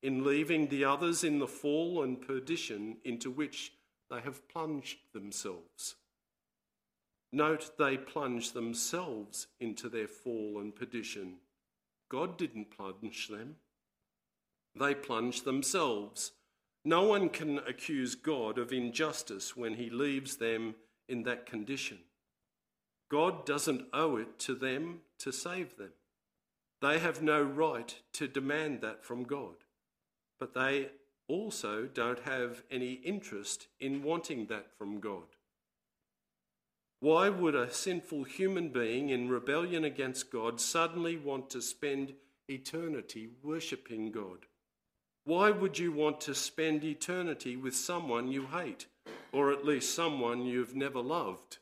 in 0.03 0.25
leaving 0.25 0.69
the 0.69 0.85
others 0.85 1.23
in 1.23 1.39
the 1.39 1.47
fall 1.47 2.03
and 2.03 2.21
perdition 2.21 2.97
into 3.05 3.31
which 3.31 3.73
they 4.11 4.21
have 4.21 4.47
plunged 4.49 4.99
themselves. 5.15 5.95
Note 7.33 7.71
they 7.79 7.97
plunged 7.97 8.53
themselves 8.53 9.47
into 9.61 9.89
their 9.89 10.09
fall 10.09 10.59
and 10.61 10.75
perdition. 10.75 11.37
God 12.11 12.37
didn't 12.37 12.77
plunge 12.77 13.29
them, 13.29 13.57
they 14.79 14.95
plunged 14.95 15.45
themselves. 15.45 16.33
No 16.85 17.05
one 17.05 17.29
can 17.29 17.59
accuse 17.59 18.17
God 18.17 18.59
of 18.59 18.73
injustice 18.73 19.57
when 19.57 19.75
he 19.75 19.89
leaves 19.89 20.39
them 20.39 20.75
in 21.09 21.23
that 21.23 21.47
condition. 21.47 21.99
God 23.09 23.47
doesn't 23.47 23.87
owe 23.93 24.17
it 24.17 24.41
to 24.41 24.57
them 24.57 25.03
to 25.21 25.31
save 25.31 25.77
them. 25.77 25.93
They 26.81 26.99
have 26.99 27.23
no 27.23 27.41
right 27.41 27.95
to 28.15 28.27
demand 28.27 28.81
that 28.81 29.05
from 29.05 29.23
God 29.23 29.55
but 30.43 30.55
they 30.55 30.89
also 31.29 31.85
don't 31.95 32.19
have 32.25 32.65
any 32.69 32.95
interest 32.95 33.69
in 33.79 34.03
wanting 34.03 34.47
that 34.47 34.77
from 34.77 34.99
God. 34.99 35.37
Why 36.99 37.29
would 37.29 37.55
a 37.55 37.73
sinful 37.73 38.25
human 38.25 38.71
being 38.71 39.11
in 39.11 39.29
rebellion 39.29 39.85
against 39.85 40.33
God 40.33 40.61
suddenly 40.61 41.17
want 41.17 41.49
to 41.51 41.63
spend 41.63 42.15
eternity 42.49 43.29
worshipping 43.41 44.11
God? 44.11 44.47
Why 45.25 45.53
would 45.53 45.79
you 45.79 45.93
want 45.93 46.21
to 46.23 46.35
spend 46.35 46.83
eternity 46.83 47.55
with 47.55 47.77
someone 47.77 48.27
you 48.27 48.47
hate, 48.47 48.87
or 49.31 49.53
at 49.53 49.65
least 49.65 49.95
someone 49.95 50.45
you've 50.45 50.75
never 50.75 51.01
loved? 51.01 51.59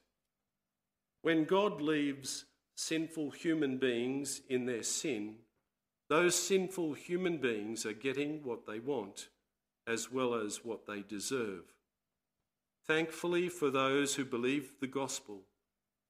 When 1.20 1.44
God 1.44 1.82
leaves 1.82 2.46
sinful 2.76 3.32
human 3.32 3.76
beings 3.76 4.40
in 4.48 4.64
their 4.64 4.84
sin, 4.84 5.34
those 6.10 6.34
sinful 6.34 6.94
human 6.94 7.38
beings 7.38 7.86
are 7.86 7.92
getting 7.92 8.42
what 8.42 8.66
they 8.66 8.80
want 8.80 9.28
as 9.86 10.10
well 10.10 10.34
as 10.34 10.64
what 10.64 10.84
they 10.86 11.02
deserve. 11.02 11.72
Thankfully, 12.86 13.48
for 13.48 13.70
those 13.70 14.16
who 14.16 14.24
believe 14.24 14.72
the 14.80 14.88
gospel, 14.88 15.42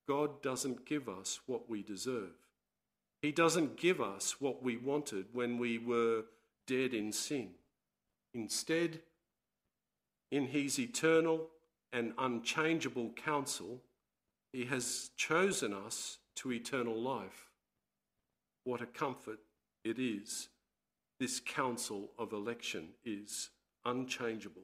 God 0.09 0.41
doesn't 0.41 0.87
give 0.87 1.07
us 1.07 1.41
what 1.47 1.69
we 1.69 1.83
deserve. 1.83 2.33
He 3.21 3.31
doesn't 3.31 3.77
give 3.77 4.01
us 4.01 4.41
what 4.41 4.63
we 4.63 4.79
wanted 4.79 5.27
when 5.35 5.59
we 5.59 5.77
were 5.77 6.25
dead 6.67 6.95
in 6.95 7.13
sin. 7.13 7.51
Instead, 8.33 9.01
in 10.33 10.47
His 10.47 10.79
eternal 10.79 11.49
and 11.93 12.15
unchangeable 12.17 13.11
counsel, 13.11 13.83
He 14.55 14.65
has 14.65 15.11
chosen 15.19 15.75
us 15.75 16.17
to 16.37 16.53
eternal 16.53 16.99
life. 16.99 17.51
What 18.65 18.81
a 18.81 18.87
comfort 18.87 19.41
it 19.85 19.99
is. 19.99 20.49
This 21.19 21.41
counsel 21.41 22.11
of 22.19 22.33
election 22.33 22.89
is 23.05 23.51
unchangeable. 23.85 24.63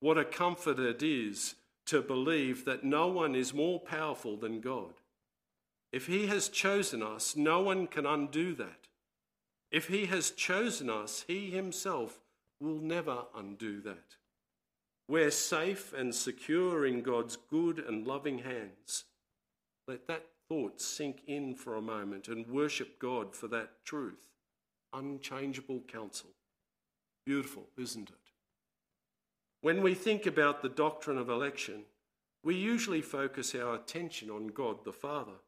What 0.00 0.18
a 0.18 0.24
comfort 0.24 0.78
it 0.78 1.02
is 1.02 1.54
to 1.86 2.02
believe 2.02 2.64
that 2.64 2.84
no 2.84 3.08
one 3.08 3.34
is 3.34 3.54
more 3.54 3.80
powerful 3.80 4.36
than 4.36 4.60
God. 4.60 4.94
If 5.92 6.06
He 6.06 6.26
has 6.26 6.48
chosen 6.48 7.02
us, 7.02 7.36
no 7.36 7.60
one 7.60 7.86
can 7.86 8.06
undo 8.06 8.54
that. 8.54 8.88
If 9.70 9.88
He 9.88 10.06
has 10.06 10.30
chosen 10.30 10.88
us, 10.88 11.24
He 11.26 11.50
Himself 11.50 12.20
will 12.60 12.80
never 12.80 13.24
undo 13.34 13.80
that. 13.82 14.16
We're 15.08 15.32
safe 15.32 15.92
and 15.92 16.14
secure 16.14 16.86
in 16.86 17.02
God's 17.02 17.36
good 17.36 17.78
and 17.80 18.06
loving 18.06 18.40
hands. 18.40 19.04
Let 19.88 20.06
that 20.06 20.26
thoughts 20.50 20.84
sink 20.84 21.22
in 21.28 21.54
for 21.54 21.76
a 21.76 21.80
moment 21.80 22.26
and 22.26 22.44
worship 22.48 22.98
God 22.98 23.36
for 23.36 23.46
that 23.48 23.84
truth. 23.84 24.26
Unchangeable 24.92 25.80
counsel. 25.86 26.30
Beautiful, 27.24 27.68
isn't 27.78 28.10
it? 28.10 28.16
When 29.60 29.80
we 29.80 29.94
think 29.94 30.26
about 30.26 30.60
the 30.60 30.68
doctrine 30.68 31.18
of 31.18 31.28
election, 31.28 31.84
we 32.42 32.56
usually 32.56 33.00
focus 33.00 33.54
our 33.54 33.76
attention 33.76 34.28
on 34.28 34.48
God 34.48 34.84
the 34.84 34.92
Father. 34.92 35.38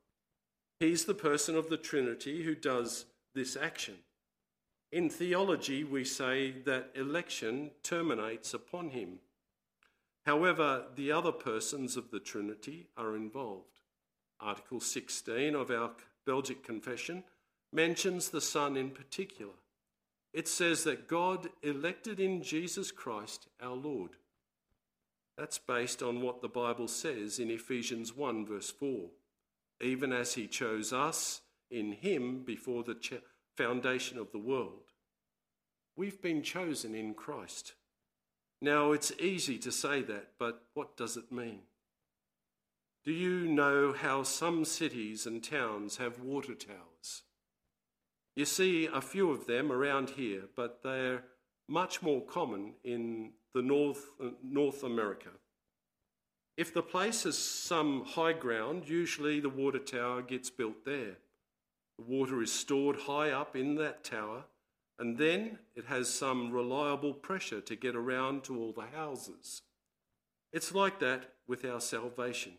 He's 0.79 1.05
the 1.05 1.15
person 1.15 1.57
of 1.57 1.69
the 1.69 1.77
Trinity 1.77 2.45
who 2.45 2.55
does 2.55 3.07
this 3.35 3.57
action. 3.57 3.97
In 4.93 5.11
theology, 5.11 5.83
we 5.83 6.05
say 6.05 6.53
that 6.65 6.91
election 6.95 7.73
terminates 7.83 8.55
upon 8.55 8.91
him. 8.91 9.19
However, 10.27 10.85
the 10.95 11.11
other 11.11 11.33
persons 11.33 11.97
of 11.97 12.13
the 12.13 12.21
Trinity 12.21 12.87
are 12.97 13.17
involved. 13.17 13.72
Article 14.43 14.81
16 14.81 15.55
of 15.55 15.71
our 15.71 15.91
Belgic 16.27 16.65
Confession, 16.65 17.25
mentions 17.73 18.29
the 18.29 18.41
Son 18.41 18.77
in 18.77 18.91
particular. 18.91 19.53
It 20.33 20.49
says 20.49 20.85
that 20.85 21.09
God 21.09 21.49
elected 21.63 22.19
in 22.19 22.43
Jesus 22.43 22.91
Christ 22.91 23.49
our 23.61 23.75
Lord. 23.75 24.11
That's 25.37 25.59
based 25.59 26.03
on 26.03 26.21
what 26.23 26.43
the 26.43 26.49
Bible 26.49 26.89
says 26.89 27.39
in 27.39 27.51
Ephesians 27.51 28.17
1, 28.17 28.47
verse 28.47 28.71
4. 28.71 29.09
Even 29.81 30.13
as 30.13 30.35
he 30.35 30.47
chose 30.47 30.93
us 30.93 31.41
in 31.71 31.93
him 31.93 32.43
before 32.45 32.83
the 32.83 32.97
foundation 33.57 34.19
of 34.19 34.31
the 34.33 34.39
world. 34.39 34.93
We've 35.97 36.21
been 36.21 36.43
chosen 36.43 36.95
in 36.95 37.15
Christ. 37.15 37.75
Now, 38.61 38.93
it's 38.93 39.13
easy 39.19 39.59
to 39.59 39.73
say 39.73 40.03
that, 40.03 40.29
but 40.39 40.63
what 40.75 40.97
does 40.97 41.17
it 41.17 41.33
mean? 41.33 41.61
Do 43.05 43.11
you 43.11 43.49
know 43.49 43.93
how 43.93 44.23
some 44.23 44.65
cities 44.65 45.27
and 45.27 45.43
towns 45.43 45.97
have 45.97 46.21
water 46.21 46.55
towers? 46.55 47.23
You 48.37 48.45
see 48.45 48.87
a 48.87 49.01
few 49.01 49.33
of 49.33 49.47
them 49.49 49.73
around 49.73 50.11
here, 50.11 50.43
but 50.55 50.85
they're 50.85 51.25
much 51.69 52.01
more 52.01 52.21
common 52.21 52.75
in 52.85 53.33
the 53.55 53.63
North, 53.63 54.05
uh, 54.23 54.29
North 54.45 54.85
America. 54.85 55.31
If 56.57 56.73
the 56.73 56.83
place 56.83 57.27
is 57.27 57.37
some 57.37 58.05
high 58.05 58.35
ground, 58.35 58.89
usually 58.89 59.41
the 59.41 59.49
water 59.49 59.81
tower 59.81 60.23
gets 60.23 60.49
built 60.49 60.85
there. 60.85 61.17
The 61.99 62.05
water 62.05 62.41
is 62.41 62.53
stored 62.53 62.97
high 62.97 63.31
up 63.31 63.57
in 63.57 63.75
that 63.77 64.05
tower, 64.05 64.45
and 64.99 65.19
then 65.19 65.59
it 65.75 65.87
has 65.87 66.09
some 66.09 66.53
reliable 66.53 67.15
pressure 67.15 67.61
to 67.63 67.75
get 67.75 67.97
around 67.97 68.45
to 68.45 68.57
all 68.57 68.73
the 68.73 68.97
houses. 68.97 69.63
It's 70.53 70.73
like 70.73 71.01
that 71.01 71.33
with 71.49 71.65
our 71.65 71.81
salvation. 71.81 72.53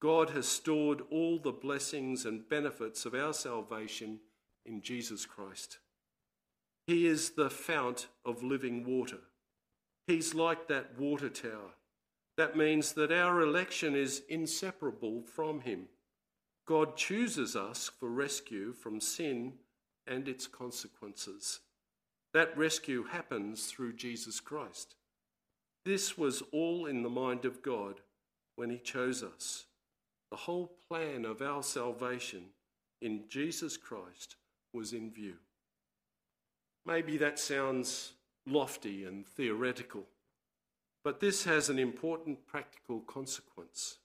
God 0.00 0.30
has 0.30 0.48
stored 0.48 1.02
all 1.10 1.38
the 1.38 1.52
blessings 1.52 2.24
and 2.24 2.48
benefits 2.48 3.04
of 3.04 3.14
our 3.14 3.34
salvation 3.34 4.20
in 4.64 4.80
Jesus 4.80 5.26
Christ. 5.26 5.78
He 6.86 7.06
is 7.06 7.30
the 7.30 7.50
fount 7.50 8.08
of 8.24 8.42
living 8.42 8.84
water. 8.84 9.18
He's 10.06 10.34
like 10.34 10.68
that 10.68 10.98
water 10.98 11.28
tower. 11.28 11.74
That 12.36 12.56
means 12.56 12.94
that 12.94 13.12
our 13.12 13.42
election 13.42 13.94
is 13.94 14.22
inseparable 14.28 15.22
from 15.22 15.60
Him. 15.60 15.88
God 16.66 16.96
chooses 16.96 17.54
us 17.54 17.90
for 18.00 18.08
rescue 18.08 18.72
from 18.72 19.00
sin 19.00 19.52
and 20.06 20.26
its 20.26 20.46
consequences. 20.46 21.60
That 22.32 22.56
rescue 22.56 23.04
happens 23.04 23.66
through 23.66 23.94
Jesus 23.94 24.40
Christ. 24.40 24.94
This 25.84 26.16
was 26.16 26.42
all 26.52 26.86
in 26.86 27.02
the 27.02 27.10
mind 27.10 27.44
of 27.44 27.62
God 27.62 28.00
when 28.56 28.70
He 28.70 28.78
chose 28.78 29.22
us. 29.22 29.66
The 30.30 30.36
whole 30.36 30.72
plan 30.88 31.24
of 31.24 31.42
our 31.42 31.62
salvation 31.62 32.44
in 33.02 33.24
Jesus 33.28 33.76
Christ 33.76 34.36
was 34.72 34.92
in 34.92 35.10
view. 35.10 35.34
Maybe 36.86 37.16
that 37.18 37.38
sounds 37.38 38.12
lofty 38.46 39.04
and 39.04 39.26
theoretical, 39.26 40.04
but 41.02 41.20
this 41.20 41.44
has 41.44 41.68
an 41.68 41.78
important 41.78 42.46
practical 42.46 43.00
consequence. 43.00 43.98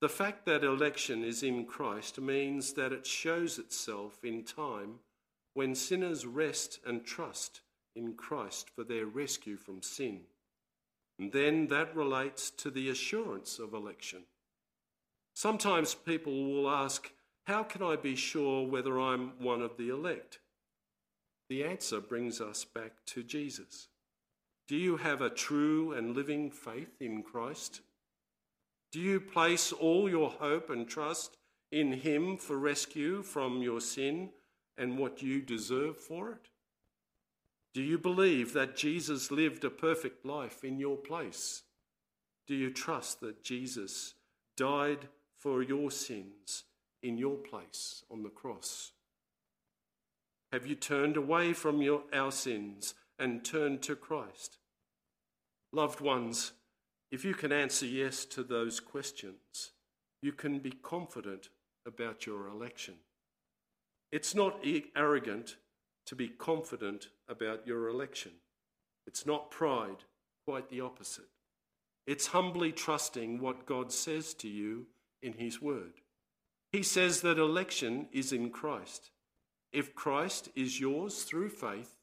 The 0.00 0.08
fact 0.08 0.44
that 0.46 0.64
election 0.64 1.24
is 1.24 1.42
in 1.42 1.64
Christ 1.64 2.20
means 2.20 2.74
that 2.74 2.92
it 2.92 3.06
shows 3.06 3.58
itself 3.58 4.24
in 4.24 4.44
time 4.44 4.98
when 5.54 5.74
sinners 5.74 6.26
rest 6.26 6.80
and 6.84 7.04
trust 7.04 7.60
in 7.94 8.12
Christ 8.12 8.68
for 8.68 8.84
their 8.84 9.06
rescue 9.06 9.56
from 9.56 9.80
sin. 9.80 10.20
And 11.18 11.32
then 11.32 11.68
that 11.68 11.96
relates 11.96 12.50
to 12.50 12.70
the 12.70 12.90
assurance 12.90 13.58
of 13.58 13.72
election. 13.72 14.24
Sometimes 15.36 15.94
people 15.94 16.32
will 16.46 16.70
ask, 16.70 17.12
How 17.44 17.62
can 17.62 17.82
I 17.82 17.96
be 17.96 18.16
sure 18.16 18.66
whether 18.66 18.98
I'm 18.98 19.32
one 19.38 19.60
of 19.60 19.76
the 19.76 19.90
elect? 19.90 20.38
The 21.50 21.62
answer 21.62 22.00
brings 22.00 22.40
us 22.40 22.64
back 22.64 22.92
to 23.08 23.22
Jesus. 23.22 23.88
Do 24.66 24.76
you 24.76 24.96
have 24.96 25.20
a 25.20 25.28
true 25.28 25.92
and 25.92 26.16
living 26.16 26.50
faith 26.50 26.96
in 27.00 27.22
Christ? 27.22 27.82
Do 28.90 28.98
you 28.98 29.20
place 29.20 29.72
all 29.72 30.08
your 30.08 30.30
hope 30.30 30.70
and 30.70 30.88
trust 30.88 31.36
in 31.70 31.92
Him 31.92 32.38
for 32.38 32.56
rescue 32.56 33.22
from 33.22 33.60
your 33.60 33.82
sin 33.82 34.30
and 34.78 34.96
what 34.96 35.20
you 35.20 35.42
deserve 35.42 35.98
for 35.98 36.30
it? 36.30 36.48
Do 37.74 37.82
you 37.82 37.98
believe 37.98 38.54
that 38.54 38.74
Jesus 38.74 39.30
lived 39.30 39.64
a 39.64 39.70
perfect 39.70 40.24
life 40.24 40.64
in 40.64 40.78
your 40.78 40.96
place? 40.96 41.64
Do 42.46 42.54
you 42.54 42.70
trust 42.70 43.20
that 43.20 43.44
Jesus 43.44 44.14
died 44.56 45.08
for 45.46 45.62
your 45.62 45.92
sins 45.92 46.64
in 47.04 47.16
your 47.16 47.36
place 47.36 48.02
on 48.10 48.24
the 48.24 48.28
cross? 48.28 48.90
Have 50.50 50.66
you 50.66 50.74
turned 50.74 51.16
away 51.16 51.52
from 51.52 51.80
your, 51.80 52.02
our 52.12 52.32
sins 52.32 52.94
and 53.16 53.44
turned 53.44 53.80
to 53.82 53.94
Christ? 53.94 54.58
Loved 55.72 56.00
ones, 56.00 56.50
if 57.12 57.24
you 57.24 57.32
can 57.32 57.52
answer 57.52 57.86
yes 57.86 58.24
to 58.24 58.42
those 58.42 58.80
questions, 58.80 59.70
you 60.20 60.32
can 60.32 60.58
be 60.58 60.72
confident 60.72 61.48
about 61.86 62.26
your 62.26 62.48
election. 62.48 62.94
It's 64.10 64.34
not 64.34 64.64
arrogant 64.96 65.58
to 66.06 66.16
be 66.16 66.26
confident 66.26 67.10
about 67.28 67.64
your 67.64 67.86
election. 67.86 68.32
It's 69.06 69.24
not 69.24 69.52
pride, 69.52 70.02
quite 70.44 70.70
the 70.70 70.80
opposite. 70.80 71.30
It's 72.04 72.26
humbly 72.26 72.72
trusting 72.72 73.40
what 73.40 73.64
God 73.64 73.92
says 73.92 74.34
to 74.34 74.48
you 74.48 74.86
in 75.26 75.34
His 75.34 75.60
Word. 75.60 75.94
He 76.72 76.82
says 76.82 77.20
that 77.20 77.38
election 77.38 78.08
is 78.12 78.32
in 78.32 78.50
Christ. 78.50 79.10
If 79.72 79.94
Christ 79.94 80.48
is 80.54 80.80
yours 80.80 81.24
through 81.24 81.50
faith, 81.50 81.96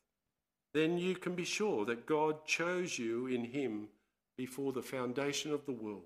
then 0.74 0.98
you 0.98 1.16
can 1.16 1.36
be 1.36 1.46
sure 1.46 1.86
that 1.86 2.06
God 2.06 2.46
chose 2.46 3.00
you 3.00 3.28
in 3.28 3.46
Him 3.46 3.88
before 4.38 4.74
the 4.74 4.82
foundation 4.82 5.52
of 5.52 5.66
the 5.66 5.72
world. 5.72 6.04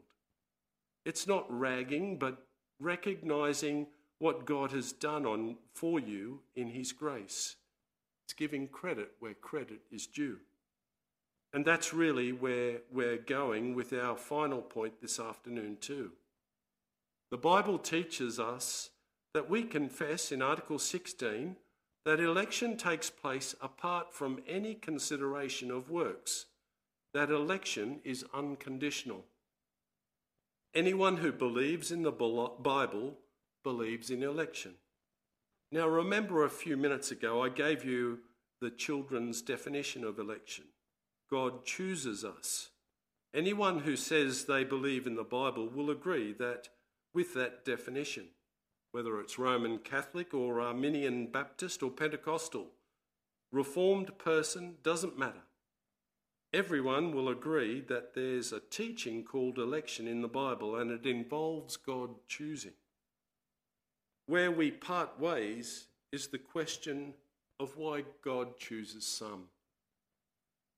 It's 1.05 1.27
not 1.27 1.45
ragging, 1.49 2.17
but 2.17 2.43
recognizing 2.79 3.87
what 4.19 4.45
God 4.45 4.71
has 4.71 4.91
done 4.91 5.25
on, 5.25 5.57
for 5.73 5.99
you 5.99 6.41
in 6.55 6.69
His 6.69 6.91
grace. 6.91 7.55
It's 8.25 8.33
giving 8.33 8.67
credit 8.67 9.11
where 9.19 9.33
credit 9.33 9.79
is 9.91 10.07
due. 10.07 10.39
And 11.53 11.63
that's 11.63 11.93
really 11.93 12.33
where 12.33 12.79
we're 12.91 13.17
going 13.17 13.73
with 13.73 13.93
our 13.93 14.17
final 14.17 14.61
point 14.61 15.01
this 15.01 15.19
afternoon, 15.19 15.77
too. 15.79 16.11
The 17.29 17.37
Bible 17.37 17.77
teaches 17.77 18.39
us 18.39 18.89
that 19.33 19.49
we 19.49 19.63
confess 19.63 20.31
in 20.31 20.41
Article 20.41 20.79
16 20.79 21.57
that 22.05 22.19
election 22.21 22.77
takes 22.77 23.09
place 23.09 23.53
apart 23.61 24.13
from 24.13 24.39
any 24.47 24.73
consideration 24.73 25.69
of 25.69 25.89
works, 25.89 26.45
that 27.13 27.29
election 27.29 27.99
is 28.05 28.23
unconditional. 28.33 29.25
Anyone 30.73 31.17
who 31.17 31.33
believes 31.33 31.91
in 31.91 32.03
the 32.03 32.11
Bible 32.11 33.17
believes 33.63 34.09
in 34.09 34.23
election. 34.23 34.75
Now, 35.71 35.87
remember 35.87 36.45
a 36.45 36.49
few 36.49 36.77
minutes 36.77 37.11
ago, 37.11 37.43
I 37.43 37.49
gave 37.49 37.83
you 37.83 38.19
the 38.61 38.69
children's 38.69 39.41
definition 39.41 40.03
of 40.03 40.17
election 40.17 40.65
God 41.29 41.65
chooses 41.65 42.23
us. 42.23 42.69
Anyone 43.33 43.79
who 43.79 43.97
says 43.97 44.45
they 44.45 44.63
believe 44.63 45.05
in 45.05 45.15
the 45.15 45.23
Bible 45.23 45.67
will 45.67 45.89
agree 45.89 46.31
that 46.39 46.69
with 47.17 47.33
that 47.33 47.65
definition, 47.65 48.25
whether 48.91 49.19
it's 49.19 49.39
Roman 49.39 49.79
Catholic 49.79 50.35
or 50.35 50.61
Arminian 50.61 51.25
Baptist 51.25 51.81
or 51.81 51.89
Pentecostal. 51.89 52.67
Reformed 53.51 54.15
person 54.19 54.75
doesn't 54.83 55.17
matter. 55.17 55.41
Everyone 56.53 57.11
will 57.15 57.27
agree 57.27 57.81
that 57.81 58.13
there's 58.13 58.53
a 58.53 58.59
teaching 58.59 59.23
called 59.23 59.57
election 59.57 60.07
in 60.07 60.21
the 60.21 60.27
Bible 60.27 60.75
and 60.75 60.91
it 60.91 61.07
involves 61.07 61.75
God 61.75 62.11
choosing. 62.27 62.73
Where 64.27 64.51
we 64.51 64.69
part 64.69 65.19
ways 65.19 65.87
is 66.11 66.27
the 66.27 66.37
question 66.37 67.15
of 67.59 67.77
why 67.77 68.03
God 68.23 68.59
chooses 68.59 69.07
some. 69.07 69.45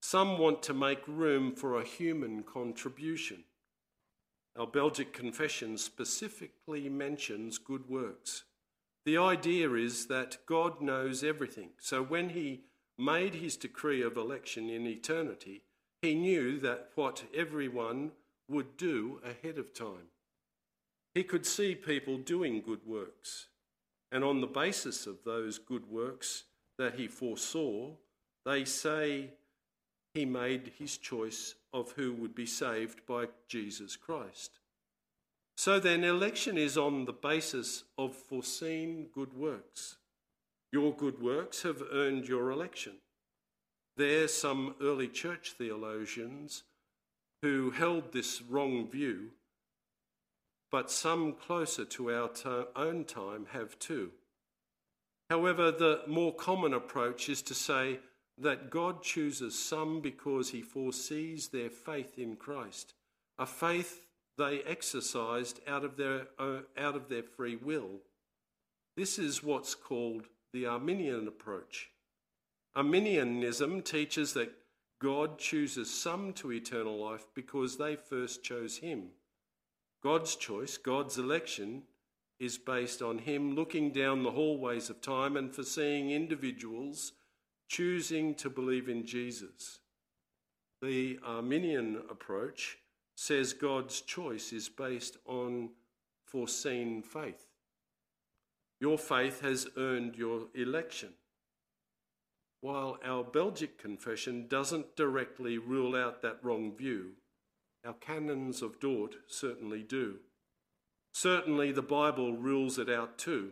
Some 0.02 0.38
want 0.38 0.63
to 0.63 0.73
make 0.73 1.06
room 1.06 1.52
for 1.52 1.78
a 1.78 1.84
human 1.84 2.43
contribution. 2.43 3.43
Our 4.60 4.67
Belgic 4.67 5.13
confession 5.13 5.78
specifically 5.78 6.89
mentions 6.89 7.58
good 7.58 7.89
works. 7.89 8.43
The 9.06 9.17
idea 9.17 9.74
is 9.76 10.08
that 10.08 10.45
God 10.45 10.82
knows 10.82 11.24
everything. 11.24 11.69
So 11.78 12.04
when 12.04 12.30
he 12.30 12.63
made 12.98 13.36
his 13.36 13.56
decree 13.56 14.02
of 14.02 14.17
election 14.17 14.69
in 14.69 14.86
eternity, 14.86 15.63
he 16.02 16.13
knew 16.13 16.60
that 16.60 16.89
what 16.95 17.24
everyone 17.34 18.12
would 18.50 18.76
do 18.76 19.22
ahead 19.24 19.58
of 19.58 19.74
time. 19.74 20.12
He 21.13 21.24
could 21.24 21.45
see 21.45 21.74
people 21.74 22.17
doing 22.17 22.62
good 22.62 22.86
works, 22.86 23.48
and 24.12 24.26
on 24.26 24.41
the 24.41 24.48
basis 24.48 25.08
of 25.08 25.24
those 25.24 25.58
good 25.58 25.89
works 25.89 26.43
that 26.78 26.95
he 26.95 27.08
foresaw, 27.08 27.91
they 28.45 28.65
say 28.65 29.30
he 30.13 30.26
made 30.26 30.72
his 30.78 30.98
choice 30.98 31.56
of 31.74 31.91
who 31.91 32.13
would 32.13 32.34
be 32.34 32.45
saved 32.45 33.06
by 33.06 33.28
Jesus 33.48 33.95
Christ. 33.95 34.60
So 35.56 35.80
then, 35.80 36.04
election 36.04 36.58
is 36.58 36.78
on 36.78 37.06
the 37.06 37.13
basis 37.13 37.84
of 37.98 38.15
foreseen 38.15 39.08
good 39.13 39.34
works. 39.34 39.98
Your 40.72 40.93
good 40.93 41.22
works 41.22 41.63
have 41.63 41.84
earned 41.91 42.28
your 42.28 42.52
election. 42.52 42.93
There, 43.98 44.28
some 44.28 44.76
early 44.82 45.10
church 45.10 45.56
theologians 45.58 46.63
who 47.41 47.72
held 47.72 48.13
this 48.13 48.41
wrong 48.41 48.88
view, 48.88 49.32
but 50.72 50.91
some 50.91 51.34
closer 51.34 51.84
to 51.86 52.12
our 52.12 52.30
own 52.76 53.04
time 53.04 53.48
have 53.52 53.78
too. 53.80 54.12
However, 55.30 55.72
the 55.72 56.02
more 56.08 56.34
common 56.34 56.74
approach 56.74 57.30
is 57.30 57.41
to 57.43 57.54
say 57.54 58.00
that 58.39 58.69
God 58.69 59.04
chooses 59.04 59.58
some 59.58 60.02
because 60.02 60.52
he 60.52 60.62
foresees 60.62 61.49
their 61.49 61.69
faith 61.69 62.17
in 62.17 62.36
Christ, 62.36 62.93
a 63.38 63.45
faith 63.45 64.06
they 64.38 64.62
exercised 64.62 65.60
out 65.67 65.84
of 65.84 65.97
their, 65.97 66.28
uh, 66.39 66.60
out 66.78 66.95
of 66.95 67.10
their 67.10 67.23
free 67.23 67.58
will. 67.58 67.99
This 68.95 69.19
is 69.19 69.43
what's 69.43 69.75
called 69.75 70.28
the 70.54 70.65
Arminian 70.65 71.28
approach. 71.28 71.89
Arminianism 72.75 73.82
teaches 73.82 74.34
that 74.34 74.54
God 75.02 75.38
chooses 75.38 75.93
some 75.93 76.34
to 76.34 76.52
eternal 76.52 76.97
life 76.97 77.25
because 77.34 77.78
they 77.78 77.95
first 77.95 78.43
chose 78.43 78.78
him. 78.78 79.10
God's 80.02 80.36
choice, 80.36 80.78
God's 80.78 81.17
election, 81.17 81.84
is 82.39 82.58
based 82.58 83.02
on 83.02 83.17
him 83.19 83.56
looking 83.56 83.91
down 83.91 84.23
the 84.23 84.32
hallways 84.32 84.89
of 84.89 85.02
time 85.02 85.36
and 85.36 85.54
foreseeing 85.54 86.12
individuals 86.12 87.12
choosing 87.69 88.34
to 88.36 88.49
believe 88.49 88.89
in 88.89 89.05
Jesus. 89.05 89.79
The 90.82 91.19
Arminian 91.23 92.01
approach 92.10 92.79
says 93.15 93.53
God's 93.53 94.01
choice 94.01 94.51
is 94.51 94.67
based 94.67 95.17
on 95.25 95.69
foreseen 96.25 97.03
faith. 97.03 97.45
Your 98.82 98.97
faith 98.97 99.41
has 99.41 99.67
earned 99.77 100.15
your 100.15 100.47
election. 100.55 101.10
While 102.62 102.97
our 103.05 103.23
Belgic 103.23 103.77
confession 103.77 104.47
doesn't 104.47 104.95
directly 104.95 105.58
rule 105.58 105.95
out 105.95 106.21
that 106.21 106.39
wrong 106.43 106.75
view, 106.75 107.12
our 107.86 107.93
canons 107.93 108.62
of 108.62 108.79
Dort 108.79 109.15
certainly 109.27 109.84
do. 109.84 110.15
Certainly, 111.13 111.73
the 111.73 111.82
Bible 111.82 112.34
rules 112.34 112.77
it 112.77 112.89
out 112.89 113.17
too. 113.17 113.51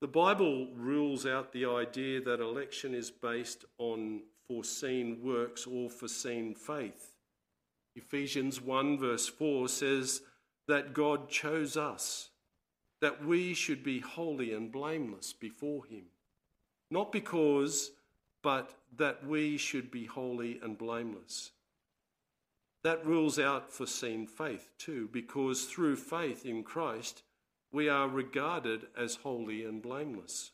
The 0.00 0.08
Bible 0.08 0.68
rules 0.74 1.26
out 1.26 1.52
the 1.52 1.66
idea 1.66 2.22
that 2.22 2.40
election 2.40 2.94
is 2.94 3.10
based 3.10 3.66
on 3.76 4.22
foreseen 4.48 5.22
works 5.22 5.66
or 5.66 5.90
foreseen 5.90 6.54
faith. 6.54 7.16
Ephesians 7.94 8.62
1, 8.62 8.98
verse 8.98 9.28
4 9.28 9.68
says 9.68 10.22
that 10.68 10.94
God 10.94 11.28
chose 11.28 11.76
us, 11.76 12.30
that 13.02 13.24
we 13.26 13.52
should 13.52 13.84
be 13.84 14.00
holy 14.00 14.54
and 14.54 14.72
blameless 14.72 15.34
before 15.34 15.84
Him. 15.84 16.04
Not 16.90 17.12
because, 17.12 17.90
but 18.42 18.72
that 18.96 19.26
we 19.26 19.58
should 19.58 19.90
be 19.90 20.06
holy 20.06 20.58
and 20.62 20.78
blameless. 20.78 21.50
That 22.84 23.04
rules 23.04 23.38
out 23.38 23.70
foreseen 23.70 24.26
faith 24.26 24.70
too, 24.78 25.10
because 25.12 25.66
through 25.66 25.96
faith 25.96 26.46
in 26.46 26.62
Christ, 26.62 27.22
we 27.72 27.88
are 27.88 28.08
regarded 28.08 28.86
as 28.96 29.16
holy 29.16 29.64
and 29.64 29.82
blameless. 29.82 30.52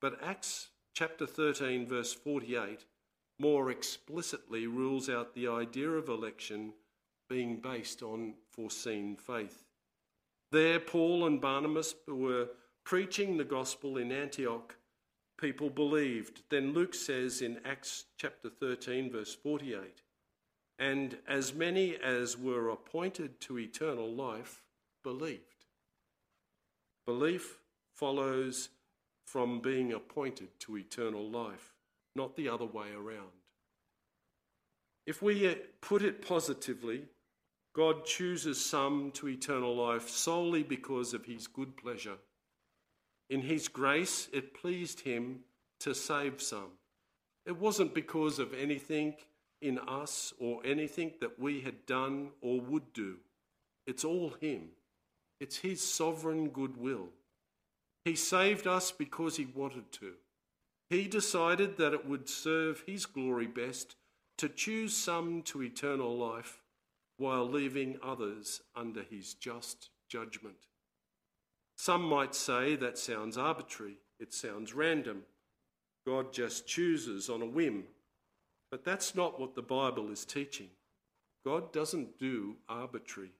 But 0.00 0.22
Acts 0.22 0.68
chapter 0.94 1.26
13, 1.26 1.86
verse 1.86 2.12
48, 2.12 2.84
more 3.38 3.70
explicitly 3.70 4.66
rules 4.66 5.08
out 5.08 5.34
the 5.34 5.48
idea 5.48 5.90
of 5.90 6.08
election 6.08 6.72
being 7.28 7.56
based 7.56 8.02
on 8.02 8.34
foreseen 8.50 9.16
faith. 9.16 9.64
There, 10.52 10.78
Paul 10.78 11.26
and 11.26 11.40
Barnabas 11.40 11.94
were 12.06 12.48
preaching 12.84 13.36
the 13.36 13.44
gospel 13.44 13.96
in 13.96 14.12
Antioch. 14.12 14.76
People 15.36 15.68
believed. 15.68 16.42
Then 16.48 16.72
Luke 16.72 16.94
says 16.94 17.42
in 17.42 17.58
Acts 17.64 18.04
chapter 18.16 18.48
13, 18.48 19.10
verse 19.10 19.34
48, 19.34 20.02
and 20.78 21.18
as 21.26 21.54
many 21.54 21.96
as 21.96 22.38
were 22.38 22.70
appointed 22.70 23.40
to 23.40 23.58
eternal 23.58 24.12
life 24.12 24.62
believed. 25.02 25.53
Belief 27.06 27.58
follows 27.92 28.70
from 29.24 29.60
being 29.60 29.92
appointed 29.92 30.48
to 30.60 30.76
eternal 30.76 31.28
life, 31.30 31.74
not 32.14 32.36
the 32.36 32.48
other 32.48 32.64
way 32.64 32.88
around. 32.94 33.32
If 35.06 35.20
we 35.20 35.54
put 35.80 36.02
it 36.02 36.26
positively, 36.26 37.04
God 37.74 38.04
chooses 38.04 38.64
some 38.64 39.10
to 39.12 39.28
eternal 39.28 39.74
life 39.76 40.08
solely 40.08 40.62
because 40.62 41.12
of 41.12 41.24
his 41.24 41.46
good 41.46 41.76
pleasure. 41.76 42.16
In 43.28 43.42
his 43.42 43.68
grace, 43.68 44.28
it 44.32 44.54
pleased 44.54 45.00
him 45.00 45.40
to 45.80 45.94
save 45.94 46.40
some. 46.40 46.72
It 47.44 47.58
wasn't 47.58 47.94
because 47.94 48.38
of 48.38 48.54
anything 48.54 49.16
in 49.60 49.78
us 49.78 50.32
or 50.38 50.64
anything 50.64 51.12
that 51.20 51.38
we 51.38 51.60
had 51.60 51.84
done 51.86 52.30
or 52.40 52.60
would 52.60 52.92
do. 52.92 53.16
It's 53.86 54.04
all 54.04 54.34
him. 54.40 54.68
It's 55.44 55.58
His 55.58 55.82
sovereign 55.82 56.48
goodwill. 56.48 57.10
He 58.06 58.16
saved 58.16 58.66
us 58.66 58.90
because 58.90 59.36
He 59.36 59.44
wanted 59.44 59.92
to. 59.92 60.14
He 60.88 61.06
decided 61.06 61.76
that 61.76 61.92
it 61.92 62.08
would 62.08 62.30
serve 62.30 62.82
His 62.86 63.04
glory 63.04 63.46
best 63.46 63.94
to 64.38 64.48
choose 64.48 64.96
some 64.96 65.42
to 65.42 65.62
eternal 65.62 66.16
life 66.16 66.62
while 67.18 67.46
leaving 67.46 67.98
others 68.02 68.62
under 68.74 69.02
His 69.02 69.34
just 69.34 69.90
judgment. 70.08 70.64
Some 71.76 72.04
might 72.04 72.34
say 72.34 72.74
that 72.76 72.96
sounds 72.96 73.36
arbitrary, 73.36 73.98
it 74.18 74.32
sounds 74.32 74.72
random. 74.72 75.24
God 76.06 76.32
just 76.32 76.66
chooses 76.66 77.28
on 77.28 77.42
a 77.42 77.46
whim. 77.46 77.84
But 78.70 78.82
that's 78.82 79.14
not 79.14 79.38
what 79.38 79.54
the 79.54 79.62
Bible 79.62 80.10
is 80.10 80.24
teaching. 80.24 80.70
God 81.44 81.70
doesn't 81.70 82.18
do 82.18 82.56
arbitrary 82.66 83.32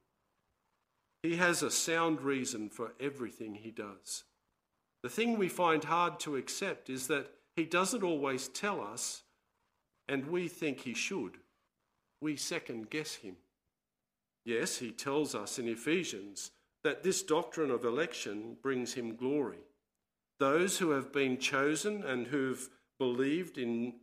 he 1.25 1.37
has 1.37 1.63
a 1.63 1.71
sound 1.71 2.21
reason 2.21 2.69
for 2.69 2.93
everything 3.01 3.55
he 3.55 3.71
does. 3.71 4.25
The 5.03 5.09
thing 5.09 5.39
we 5.39 5.49
find 5.49 5.83
hard 5.83 6.21
to 6.21 6.37
accept 6.37 6.91
is 6.91 7.07
that 7.07 7.31
he 7.57 7.65
doesn't 7.65 8.03
always 8.03 8.49
tell 8.49 8.83
us, 8.83 9.23
and 10.07 10.27
we 10.27 10.49
think 10.49 10.81
he 10.81 10.93
should. 10.93 11.39
We 12.21 12.37
second 12.37 12.91
guess 12.91 13.15
him. 13.15 13.37
Yes, 14.45 14.77
he 14.77 14.91
tells 14.91 15.35
us 15.35 15.59
in 15.59 15.67
Ephesians 15.67 16.51
that 16.83 17.03
this 17.03 17.23
doctrine 17.23 17.71
of 17.71 17.87
election 17.87 18.59
brings 18.63 18.93
him 18.93 19.17
glory. 19.17 19.65
Those 20.39 20.77
who 20.77 20.91
have 20.91 21.11
been 21.11 21.39
chosen 21.39 22.05
and 22.05 22.27
who've 22.27 22.69
believed 22.99 23.57
in 23.57 23.95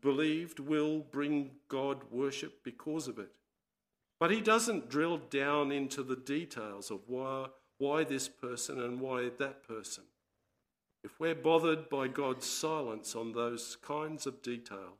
believed 0.00 0.60
will 0.60 1.00
bring 1.00 1.50
God 1.68 2.04
worship 2.12 2.62
because 2.62 3.08
of 3.08 3.18
it. 3.18 3.32
But 4.20 4.30
he 4.30 4.42
doesn't 4.42 4.90
drill 4.90 5.16
down 5.16 5.72
into 5.72 6.02
the 6.02 6.14
details 6.14 6.90
of 6.90 7.00
why, 7.06 7.46
why 7.78 8.04
this 8.04 8.28
person 8.28 8.78
and 8.78 9.00
why 9.00 9.30
that 9.38 9.66
person. 9.66 10.04
If 11.02 11.18
we're 11.18 11.34
bothered 11.34 11.88
by 11.88 12.08
God's 12.08 12.46
silence 12.46 13.16
on 13.16 13.32
those 13.32 13.78
kinds 13.80 14.26
of 14.26 14.42
detail, 14.42 14.98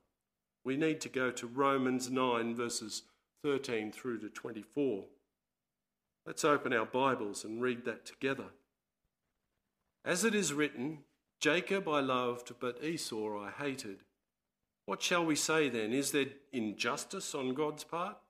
we 0.64 0.78
need 0.78 1.02
to 1.02 1.10
go 1.10 1.30
to 1.32 1.46
Romans 1.46 2.10
9, 2.10 2.54
verses 2.54 3.02
13 3.44 3.92
through 3.92 4.20
to 4.20 4.30
24. 4.30 5.04
Let's 6.26 6.44
open 6.44 6.72
our 6.72 6.86
Bibles 6.86 7.44
and 7.44 7.60
read 7.60 7.84
that 7.84 8.06
together. 8.06 8.46
As 10.02 10.24
it 10.24 10.34
is 10.34 10.54
written, 10.54 11.00
Jacob 11.40 11.86
I 11.88 12.00
loved, 12.00 12.52
but 12.58 12.82
Esau 12.82 13.38
I 13.38 13.50
hated. 13.50 13.98
What 14.86 15.02
shall 15.02 15.26
we 15.26 15.36
say 15.36 15.68
then? 15.68 15.92
Is 15.92 16.12
there 16.12 16.26
injustice 16.52 17.34
on 17.34 17.52
God's 17.52 17.84
part? 17.84 18.16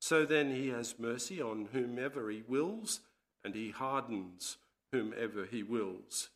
So 0.00 0.24
then 0.24 0.50
he 0.50 0.68
has 0.68 0.98
mercy 0.98 1.40
on 1.40 1.68
whomever 1.72 2.30
he 2.30 2.42
wills, 2.46 3.00
and 3.44 3.54
he 3.54 3.70
hardens 3.70 4.56
whomever 4.92 5.44
he 5.44 5.62
wills. 5.62 6.30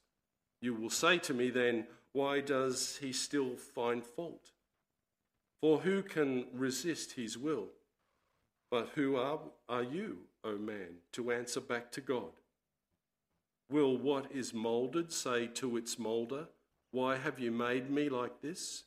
You 0.60 0.74
will 0.74 0.90
say 0.90 1.18
to 1.18 1.34
me 1.34 1.50
then, 1.50 1.86
why 2.12 2.40
does 2.40 2.98
he 3.00 3.12
still 3.12 3.56
find 3.56 4.04
fault? 4.04 4.50
For 5.60 5.78
who 5.78 6.02
can 6.02 6.46
resist 6.52 7.12
his 7.12 7.38
will? 7.38 7.68
But 8.70 8.90
who 8.94 9.16
are, 9.16 9.38
are 9.68 9.82
you, 9.82 10.18
O 10.44 10.56
man, 10.56 10.98
to 11.12 11.30
answer 11.30 11.60
back 11.60 11.90
to 11.92 12.00
God? 12.00 12.32
Will 13.70 13.96
what 13.96 14.30
is 14.32 14.52
moulded 14.52 15.12
say 15.12 15.46
to 15.46 15.76
its 15.76 15.98
moulder, 15.98 16.46
Why 16.90 17.16
have 17.16 17.38
you 17.38 17.50
made 17.50 17.90
me 17.90 18.08
like 18.08 18.42
this? 18.42 18.84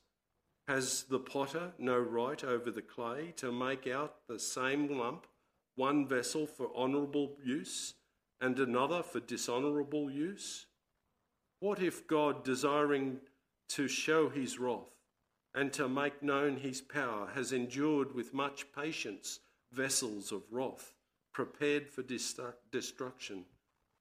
Has 0.67 1.03
the 1.03 1.19
potter 1.19 1.73
no 1.77 1.99
right 1.99 2.43
over 2.43 2.71
the 2.71 2.81
clay 2.81 3.33
to 3.37 3.51
make 3.51 3.85
out 3.85 4.27
the 4.27 4.39
same 4.39 4.97
lump, 4.97 5.27
one 5.75 6.07
vessel 6.07 6.47
for 6.47 6.75
honourable 6.75 7.37
use 7.43 7.93
and 8.41 8.57
another 8.59 9.03
for 9.03 9.19
dishonourable 9.19 10.09
use? 10.09 10.65
What 11.59 11.81
if 11.81 12.07
God, 12.07 12.43
desiring 12.43 13.19
to 13.69 13.87
show 13.87 14.29
his 14.29 14.57
wrath 14.57 14.89
and 15.53 15.71
to 15.73 15.87
make 15.87 16.23
known 16.23 16.57
his 16.57 16.81
power, 16.81 17.29
has 17.35 17.51
endured 17.51 18.15
with 18.15 18.33
much 18.33 18.65
patience 18.73 19.39
vessels 19.71 20.31
of 20.31 20.41
wrath, 20.49 20.95
prepared 21.31 21.87
for 21.87 22.01
destruction, 22.01 23.45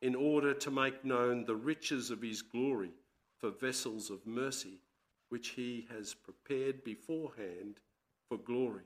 in 0.00 0.14
order 0.14 0.54
to 0.54 0.70
make 0.70 1.04
known 1.04 1.44
the 1.44 1.56
riches 1.56 2.10
of 2.10 2.22
his 2.22 2.40
glory 2.40 2.92
for 3.38 3.50
vessels 3.50 4.08
of 4.08 4.26
mercy, 4.26 4.80
which 5.28 5.50
he 5.50 5.86
has 5.90 6.14
prepared 6.14 6.84
beforehand 6.84 7.80
for 8.28 8.36
glory? 8.36 8.84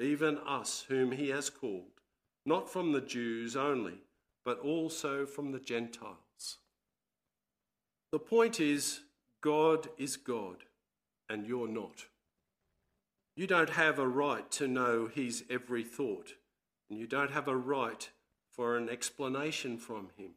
Even 0.00 0.38
us, 0.38 0.84
whom 0.88 1.12
he 1.12 1.28
has 1.28 1.50
called, 1.50 2.00
not 2.44 2.70
from 2.70 2.92
the 2.92 3.00
Jews 3.00 3.56
only, 3.56 4.02
but 4.44 4.58
also 4.58 5.24
from 5.24 5.52
the 5.52 5.60
Gentiles. 5.60 6.58
The 8.12 8.18
point 8.18 8.60
is, 8.60 9.00
God 9.40 9.88
is 9.98 10.16
God, 10.16 10.64
and 11.28 11.46
you're 11.46 11.68
not. 11.68 12.06
You 13.36 13.46
don't 13.46 13.70
have 13.70 13.98
a 13.98 14.06
right 14.06 14.48
to 14.52 14.68
know 14.68 15.08
his 15.12 15.44
every 15.50 15.82
thought, 15.82 16.34
and 16.88 16.98
you 16.98 17.06
don't 17.06 17.32
have 17.32 17.48
a 17.48 17.56
right 17.56 18.08
for 18.52 18.76
an 18.76 18.88
explanation 18.88 19.78
from 19.78 20.10
him. 20.16 20.30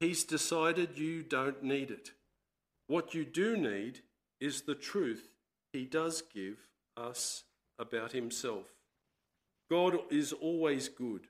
He's 0.00 0.24
decided 0.24 0.98
you 0.98 1.22
don't 1.22 1.62
need 1.62 1.90
it. 1.90 2.12
What 2.86 3.14
you 3.14 3.24
do 3.24 3.56
need 3.56 4.00
is 4.42 4.62
the 4.62 4.74
truth 4.74 5.28
he 5.72 5.84
does 5.84 6.22
give 6.34 6.58
us 6.96 7.44
about 7.78 8.12
himself. 8.12 8.66
God 9.70 10.00
is 10.10 10.32
always 10.32 10.88
good, 10.88 11.28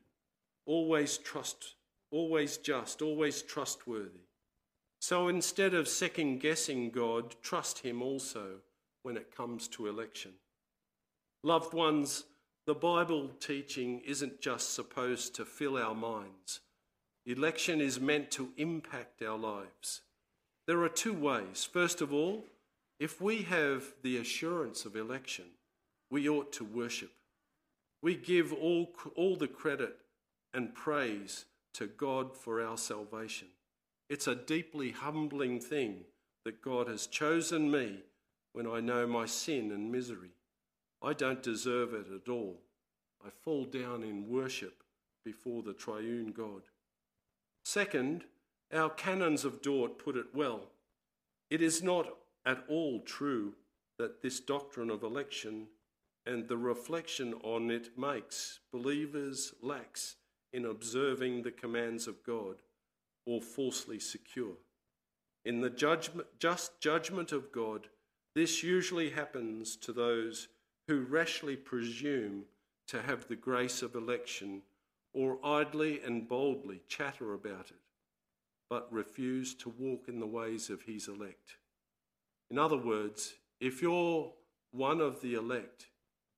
always 0.66 1.18
trust, 1.18 1.74
always 2.10 2.56
just, 2.56 3.02
always 3.02 3.42
trustworthy. 3.42 4.26
So 5.00 5.28
instead 5.28 5.74
of 5.74 5.88
second 5.88 6.38
guessing 6.38 6.90
God, 6.90 7.34
trust 7.42 7.80
Him 7.80 8.02
also 8.02 8.60
when 9.02 9.16
it 9.16 9.34
comes 9.36 9.66
to 9.68 9.88
election. 9.88 10.30
Loved 11.42 11.74
ones, 11.74 12.24
the 12.66 12.74
Bible 12.74 13.30
teaching 13.40 14.00
isn't 14.06 14.40
just 14.40 14.74
supposed 14.74 15.34
to 15.34 15.44
fill 15.44 15.76
our 15.76 15.94
minds. 15.94 16.60
Election 17.26 17.80
is 17.80 18.00
meant 18.00 18.30
to 18.32 18.52
impact 18.56 19.22
our 19.22 19.36
lives. 19.36 20.02
There 20.68 20.82
are 20.82 20.88
two 20.88 21.14
ways. 21.14 21.64
First 21.64 22.00
of 22.00 22.14
all, 22.14 22.44
if 23.02 23.20
we 23.20 23.42
have 23.42 23.82
the 24.04 24.16
assurance 24.18 24.84
of 24.84 24.94
election, 24.94 25.46
we 26.08 26.28
ought 26.28 26.52
to 26.52 26.62
worship. 26.62 27.10
We 28.00 28.14
give 28.14 28.52
all, 28.52 28.92
all 29.16 29.34
the 29.34 29.48
credit 29.48 29.96
and 30.54 30.72
praise 30.72 31.46
to 31.74 31.88
God 31.88 32.36
for 32.36 32.64
our 32.64 32.78
salvation. 32.78 33.48
It's 34.08 34.28
a 34.28 34.36
deeply 34.36 34.92
humbling 34.92 35.58
thing 35.58 36.04
that 36.44 36.62
God 36.62 36.86
has 36.86 37.08
chosen 37.08 37.72
me 37.72 38.04
when 38.52 38.68
I 38.68 38.78
know 38.78 39.04
my 39.08 39.26
sin 39.26 39.72
and 39.72 39.90
misery. 39.90 40.36
I 41.02 41.12
don't 41.12 41.42
deserve 41.42 41.94
it 41.94 42.06
at 42.14 42.30
all. 42.30 42.60
I 43.26 43.30
fall 43.30 43.64
down 43.64 44.04
in 44.04 44.28
worship 44.28 44.84
before 45.24 45.64
the 45.64 45.74
triune 45.74 46.30
God. 46.30 46.62
Second, 47.64 48.26
our 48.72 48.90
canons 48.90 49.44
of 49.44 49.60
Dort 49.60 49.98
put 49.98 50.14
it 50.14 50.26
well. 50.32 50.68
It 51.50 51.60
is 51.60 51.82
not 51.82 52.06
at 52.44 52.64
all 52.68 53.00
true 53.00 53.54
that 53.98 54.22
this 54.22 54.40
doctrine 54.40 54.90
of 54.90 55.02
election 55.02 55.66
and 56.26 56.48
the 56.48 56.56
reflection 56.56 57.34
on 57.42 57.70
it 57.70 57.98
makes 57.98 58.60
believers 58.72 59.54
lax 59.62 60.16
in 60.52 60.64
observing 60.64 61.42
the 61.42 61.50
commands 61.50 62.06
of 62.06 62.22
God 62.24 62.56
or 63.26 63.40
falsely 63.40 63.98
secure. 63.98 64.56
In 65.44 65.60
the 65.60 65.70
judgment, 65.70 66.28
just 66.38 66.80
judgment 66.80 67.32
of 67.32 67.50
God, 67.52 67.88
this 68.34 68.62
usually 68.62 69.10
happens 69.10 69.76
to 69.76 69.92
those 69.92 70.48
who 70.88 71.00
rashly 71.00 71.56
presume 71.56 72.44
to 72.88 73.02
have 73.02 73.28
the 73.28 73.36
grace 73.36 73.82
of 73.82 73.94
election 73.94 74.62
or 75.14 75.38
idly 75.44 76.00
and 76.02 76.28
boldly 76.28 76.82
chatter 76.88 77.34
about 77.34 77.70
it, 77.70 77.80
but 78.70 78.92
refuse 78.92 79.54
to 79.54 79.68
walk 79.68 80.08
in 80.08 80.20
the 80.20 80.26
ways 80.26 80.70
of 80.70 80.82
his 80.82 81.08
elect. 81.08 81.56
In 82.52 82.58
other 82.58 82.76
words, 82.76 83.32
if 83.60 83.80
you're 83.80 84.30
one 84.72 85.00
of 85.00 85.22
the 85.22 85.32
elect, 85.32 85.86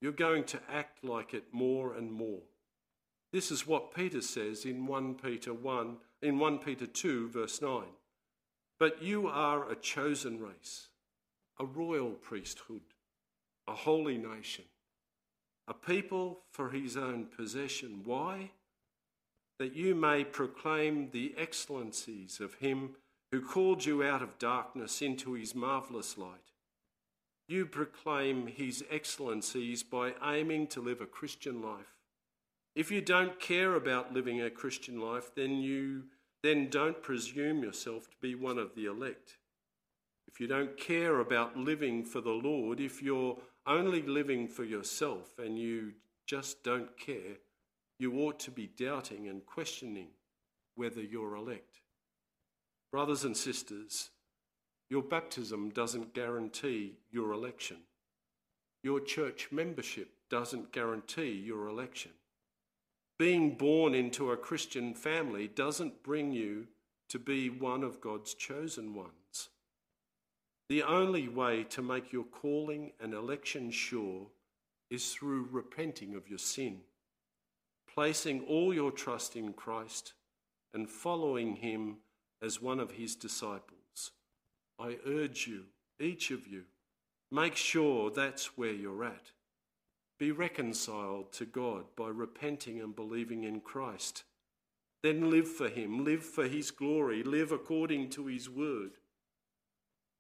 you're 0.01 0.13
going 0.13 0.45
to 0.45 0.61
act 0.73 1.03
like 1.03 1.35
it 1.35 1.47
more 1.51 1.95
and 1.95 2.13
more. 2.13 2.43
This 3.33 3.51
is 3.51 3.67
what 3.67 3.93
Peter 3.93 4.21
says 4.21 4.65
in 4.65 4.87
1 4.87 5.15
Peter 5.17 5.53
1 5.53 5.97
in 6.23 6.39
1 6.39 6.59
Peter 6.59 6.87
2, 6.87 7.31
verse 7.31 7.61
9. 7.61 7.83
But 8.79 9.03
you 9.03 9.27
are 9.27 9.69
a 9.69 9.75
chosen 9.75 10.39
race, 10.39 10.87
a 11.59 11.65
royal 11.65 12.13
priesthood, 12.13 12.95
a 13.67 13.75
holy 13.75 14.17
nation, 14.17 14.67
a 15.67 15.75
people 15.75 16.43
for 16.53 16.71
his 16.71 16.97
own 16.97 17.27
possession. 17.37 18.03
Why? 18.05 18.53
That 19.59 19.75
you 19.75 19.97
may 19.97 20.23
proclaim 20.23 21.11
the 21.11 21.35
excellencies 21.37 22.39
of 22.39 22.55
him 22.55 22.91
who 23.35 23.41
called 23.41 23.85
you 23.85 24.01
out 24.01 24.23
of 24.23 24.39
darkness 24.39 25.03
into 25.03 25.33
his 25.33 25.57
marvellous 25.57 26.17
light. 26.17 26.53
You 27.49 27.67
proclaim 27.67 28.47
his 28.47 28.85
excellencies 28.89 29.83
by 29.83 30.13
aiming 30.25 30.69
to 30.69 30.81
live 30.81 31.01
a 31.01 31.07
Christian 31.07 31.61
life. 31.61 31.97
If 32.77 32.93
you 32.93 33.01
don't 33.01 33.41
care 33.41 33.75
about 33.75 34.15
living 34.15 34.41
a 34.41 34.51
Christian 34.51 35.01
life, 35.01 35.35
then 35.35 35.57
you 35.59 36.05
then 36.45 36.69
don't 36.71 37.03
presume 37.03 37.65
yourself 37.65 38.09
to 38.09 38.17
be 38.23 38.37
one 38.37 38.57
of 38.57 38.77
the 38.77 38.85
elect. 38.85 39.39
If 40.29 40.39
you 40.39 40.47
don't 40.47 40.77
care 40.77 41.19
about 41.19 41.57
living 41.57 42.05
for 42.05 42.21
the 42.21 42.31
Lord, 42.31 42.79
if 42.79 43.03
you're 43.03 43.39
only 43.67 44.03
living 44.03 44.47
for 44.47 44.63
yourself 44.63 45.41
and 45.41 45.59
you 45.59 45.95
just 46.25 46.63
don't 46.63 46.97
care, 46.97 47.39
you 47.99 48.17
ought 48.21 48.39
to 48.39 48.53
be 48.53 48.69
doubting 48.69 49.27
and 49.27 49.45
questioning 49.45 50.11
whether 50.77 51.03
you're 51.03 51.35
elect. 51.35 51.81
Brothers 52.95 53.25
and 53.25 53.37
sisters, 53.37 54.11
your 54.89 55.03
baptism 55.03 55.71
doesn't 55.71 56.15
guarantee 56.15 56.99
your 57.11 57.33
election. 57.33 57.79
Your 58.85 59.01
church 59.01 59.49
membership 59.51 60.11
doesn't 60.31 60.73
guarantee 60.73 61.33
your 61.33 61.67
election 61.67 62.13
being 63.19 63.55
born 63.57 63.95
into 63.95 64.33
a 64.33 64.37
Christian 64.37 64.93
family 64.93 65.47
doesn't 65.47 66.03
bring 66.03 66.33
you 66.33 66.67
to 67.09 67.19
be 67.19 67.49
one 67.49 67.85
of 67.85 68.01
God's 68.01 68.35
chosen 68.35 68.95
ones. 68.95 69.51
The 70.69 70.83
only 70.83 71.29
way 71.29 71.65
to 71.71 71.83
make 71.83 72.13
your 72.13 72.25
calling 72.25 72.93
and 73.01 73.15
election 73.15 73.71
sure 73.71 74.27
is 74.91 75.13
through 75.13 75.49
repenting 75.53 76.15
of 76.15 76.29
your 76.29 76.39
sin, 76.39 76.81
placing 77.93 78.43
all 78.45 78.75
your 78.75 78.91
trust 78.91 79.37
in 79.37 79.53
Christ, 79.53 80.15
and 80.73 80.91
following 80.91 81.57
him 81.57 81.99
as 82.43 82.61
one 82.61 82.81
of 82.81 82.93
his 82.93 83.15
disciples. 83.15 84.13
I 84.79 84.99
urge 85.07 85.47
you, 85.47 85.65
each 86.01 86.31
of 86.31 86.47
you, 86.47 86.65
make 87.31 87.57
sure 87.57 88.11
that's 88.11 88.57
where 88.59 88.73
you're 88.73 89.05
at. 89.05 89.33
Be 90.19 90.31
reconciled 90.31 91.33
to 91.33 91.45
God 91.45 91.85
by 91.97 92.09
repenting 92.09 92.81
and 92.81 92.95
believing 92.95 93.45
in 93.45 93.61
Christ. 93.61 94.25
Then 95.03 95.31
live 95.31 95.49
for 95.49 95.69
Him, 95.69 96.05
live 96.05 96.25
for 96.25 96.47
His 96.47 96.71
glory, 96.71 97.23
live 97.23 97.53
according 97.53 98.11
to 98.11 98.27
His 98.27 98.49
word. 98.49 98.93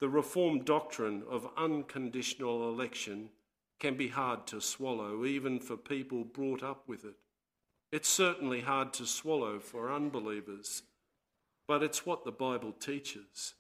The 0.01 0.09
Reformed 0.09 0.67
doctrine 0.67 1.23
of 1.31 1.49
unconditional 1.57 2.69
election 2.69 3.31
can 3.81 3.97
be 3.97 4.09
hard 4.09 4.47
to 4.49 4.61
swallow, 4.61 5.25
even 5.25 5.61
for 5.61 5.77
people 5.77 6.25
brought 6.25 6.63
up 6.63 6.89
with 6.89 7.05
it. 7.05 7.15
It's 7.93 8.09
certainly 8.09 8.61
hard 8.61 8.93
to 8.95 9.07
swallow 9.07 9.61
for 9.61 9.93
unbelievers, 9.93 10.83
but 11.67 11.83
it's 11.83 12.05
what 12.05 12.25
the 12.25 12.33
Bible 12.33 12.73
teaches. 12.73 13.55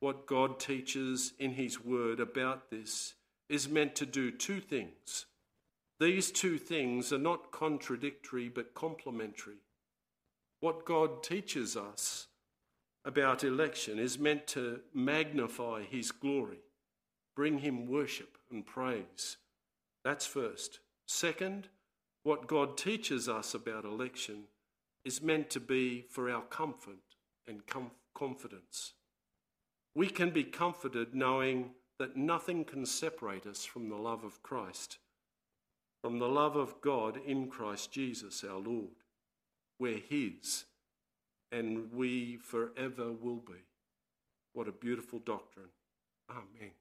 What 0.00 0.26
God 0.26 0.58
teaches 0.60 1.32
in 1.38 1.52
His 1.52 1.84
Word 1.84 2.20
about 2.20 2.70
this 2.70 3.14
is 3.48 3.68
meant 3.68 3.94
to 3.96 4.06
do 4.06 4.30
two 4.30 4.60
things 4.60 5.26
these 5.98 6.30
two 6.30 6.58
things 6.58 7.10
are 7.12 7.18
not 7.18 7.52
contradictory 7.52 8.50
but 8.50 8.74
complementary. 8.74 9.62
What 10.60 10.84
God 10.84 11.22
teaches 11.22 11.76
us 11.76 12.26
about 13.04 13.44
election 13.44 13.98
is 13.98 14.18
meant 14.18 14.46
to 14.48 14.80
magnify 14.92 15.84
His 15.84 16.12
glory, 16.12 16.60
bring 17.34 17.60
Him 17.60 17.86
worship 17.86 18.36
and 18.50 18.66
praise. 18.66 19.38
That's 20.04 20.26
first. 20.26 20.80
Second, 21.06 21.68
what 22.24 22.46
God 22.46 22.76
teaches 22.76 23.28
us 23.28 23.54
about 23.54 23.84
election 23.84 24.44
is 25.04 25.22
meant 25.22 25.48
to 25.50 25.60
be 25.60 26.04
for 26.10 26.28
our 26.28 26.42
comfort 26.42 27.15
and 27.46 27.62
confidence. 28.14 28.92
We 29.94 30.08
can 30.08 30.30
be 30.30 30.44
comforted 30.44 31.14
knowing 31.14 31.70
that 31.98 32.16
nothing 32.16 32.64
can 32.64 32.84
separate 32.84 33.46
us 33.46 33.64
from 33.64 33.88
the 33.88 33.96
love 33.96 34.24
of 34.24 34.42
Christ, 34.42 34.98
from 36.02 36.18
the 36.18 36.28
love 36.28 36.56
of 36.56 36.80
God 36.80 37.18
in 37.26 37.48
Christ 37.48 37.92
Jesus 37.92 38.44
our 38.44 38.58
Lord. 38.58 38.96
We're 39.78 39.98
His, 39.98 40.64
and 41.50 41.92
we 41.92 42.36
forever 42.36 43.12
will 43.12 43.36
be. 43.36 43.64
What 44.52 44.68
a 44.68 44.72
beautiful 44.72 45.18
doctrine. 45.18 45.70
Amen. 46.30 46.72